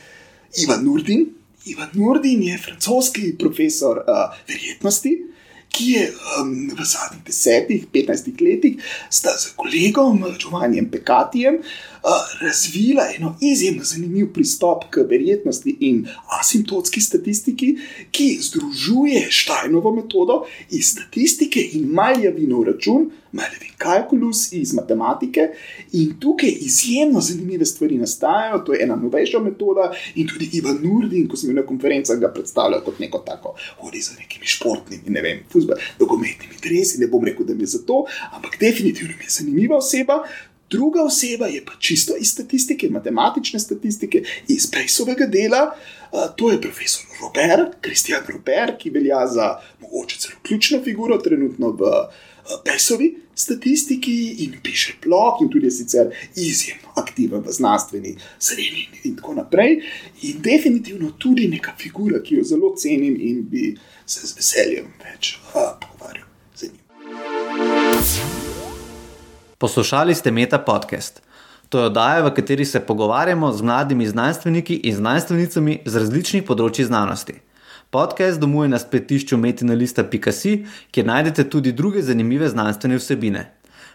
Ivan 0.66 0.84
Nurdin. 0.86 1.30
Ivan 1.66 1.96
Nurdin 1.98 2.44
je 2.44 2.60
francoski 2.62 3.32
profesor 3.40 4.04
uh, 4.04 4.36
verjetnosti. 4.48 5.16
Ki 5.76 5.90
je 5.92 6.04
um, 6.40 6.52
v 6.72 6.86
zadnjih 6.88 7.24
desetih, 7.28 7.88
petnajstih 7.92 8.40
letih 8.40 8.94
sta 9.12 9.34
z 9.36 9.50
kolegom 9.60 10.22
Giovannijem 10.40 10.88
Pekatijem 10.92 11.58
razvila 12.42 13.04
eno 13.18 13.38
izjemno 13.42 13.84
zanimiv 13.84 14.34
pristop 14.34 14.84
k 14.90 15.06
verjetnosti 15.10 15.78
in 15.80 16.08
asimptotski 16.42 17.02
statistiki, 17.02 17.78
ki 18.12 18.38
združuje 18.42 19.28
Štajnovo 19.30 19.96
metodo 19.96 20.46
iz 20.70 20.92
statistike 20.92 21.60
in 21.74 21.90
Maljavinov 21.92 22.64
račun, 22.64 23.12
Maljavin 23.32 23.74
kalkulus 23.78 24.52
iz 24.54 24.74
matematike. 24.74 25.50
In 25.92 26.14
tukaj 26.20 26.50
izjemno 26.60 27.22
zanimive 27.22 27.66
stvari 27.66 27.98
nastajajo, 27.98 28.60
to 28.60 28.74
je 28.74 28.84
ena 28.84 28.96
novejša 28.96 29.40
metoda. 29.40 29.92
In 30.16 30.28
tudi 30.28 30.50
Ivan 30.54 30.80
Nurdin, 30.84 31.28
ko 31.28 31.38
smo 31.38 31.54
na 31.54 31.66
konferencah, 31.66 32.20
ga 32.20 32.32
predstavlja 32.34 32.80
kot 32.86 33.00
neko 33.00 33.24
tako, 33.28 33.56
hodi 33.80 34.02
za 34.02 34.16
nekimi 34.20 34.46
športnimi, 34.46 35.04
ne 35.08 35.22
vem, 35.22 35.44
fuzbol, 35.52 35.76
dogometnimi 36.00 36.62
dresi. 36.64 37.00
Ne 37.02 37.08
bom 37.08 37.26
rekel, 37.26 37.46
da 37.46 37.54
mi 37.54 37.64
je 37.64 37.76
za 37.76 37.86
to, 37.88 38.06
ampak 38.32 38.60
definitivno 38.60 39.14
mi 39.18 39.24
je 39.24 39.38
zanimiva 39.40 39.78
oseba. 39.78 40.24
Druga 40.70 41.04
oseba 41.04 41.48
je 41.48 41.66
pa 41.66 41.72
čisto 41.80 42.16
iz 42.20 42.32
statistike, 42.32 42.90
matematične 42.90 43.60
statistike, 43.60 44.24
iz 44.48 44.72
Pejsovega 44.72 45.26
dela. 45.26 45.76
To 46.36 46.52
je 46.52 46.62
profesor 46.62 47.06
Robert, 47.22 47.76
Kristjan 47.82 48.24
Robert, 48.28 48.80
ki 48.80 48.90
velja 48.90 49.28
za 49.28 49.60
mogoče 49.82 50.20
celo 50.20 50.36
ključno 50.42 50.82
figuro 50.84 51.18
trenutno 51.18 51.70
v 51.72 51.92
Pejsovi 52.64 53.16
statistiki 53.36 54.36
in 54.46 54.56
piše 54.64 54.94
blog, 55.04 55.42
in 55.42 55.50
tudi 55.50 55.72
sicer 55.72 56.12
izjemno 56.36 56.88
aktiven 56.96 57.42
v 57.42 57.52
znanstveni 57.52 58.16
sredini 58.40 58.88
in 59.04 59.16
tako 59.16 59.34
naprej. 59.34 59.82
In 60.22 60.42
definitivno 60.42 61.12
tudi 61.18 61.48
neka 61.48 61.76
figura, 61.78 62.24
ki 62.24 62.36
jo 62.36 62.44
zelo 62.44 62.76
cenim 62.78 63.18
in 63.20 63.44
bi 63.50 63.76
se 64.06 64.28
z 64.28 64.36
veseljem 64.38 64.94
več 65.04 65.38
pogovarjal 65.54 66.28
z 66.56 66.72
njim. 66.72 68.45
Poslušali 69.58 70.16
ste 70.16 70.32
Meta 70.32 70.60
podcast. 70.60 71.22
To 71.70 71.80
je 71.80 71.86
oddaja, 71.86 72.22
v 72.22 72.34
kateri 72.36 72.66
se 72.66 72.80
pogovarjamo 72.80 73.54
z 73.54 73.62
mladimi 73.62 74.08
znanstveniki 74.08 74.76
in 74.84 74.96
znanstvenicami 74.96 75.80
z 75.86 75.96
različnih 75.96 76.44
področji 76.44 76.86
znanosti. 76.86 77.34
Podcast 77.90 78.40
domuje 78.40 78.68
na 78.74 78.80
spletišču 78.80 79.38
metinalista.si, 79.40 80.66
kjer 80.92 81.06
najdete 81.08 81.50
tudi 81.50 81.72
druge 81.72 82.02
zanimive 82.04 82.50
znanstvene 82.52 82.96
vsebine. 83.00 83.52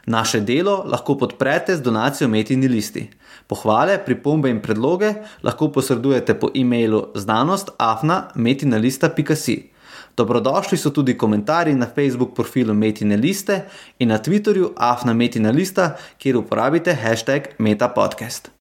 Naše 0.07 0.41
delo 0.41 0.85
lahko 0.89 1.15
podprete 1.21 1.77
z 1.77 1.81
donacijo 1.85 2.29
Metini 2.29 2.69
listi. 2.69 3.11
Pohvale, 3.47 3.99
pripombe 4.01 4.49
in 4.49 4.61
predloge 4.65 5.15
lahko 5.45 5.69
posredujete 5.69 6.35
po 6.41 6.49
e-mailu 6.57 7.13
znanost.afna.metinalista.si. 7.15 9.71
Dobrodošli 10.17 10.79
so 10.79 10.91
tudi 10.91 11.19
komentarji 11.19 11.75
na 11.75 11.87
Facebook 11.95 12.35
profilu 12.35 12.75
Metine 12.75 13.17
liste 13.17 13.61
in 13.99 14.09
na 14.09 14.19
Twitterju 14.19 14.73
afna 14.77 15.13
Metina 15.13 15.51
lista, 15.51 15.97
kjer 16.19 16.37
uporabite 16.37 16.95
hashtag 16.95 17.43
MetaPodcast. 17.59 18.49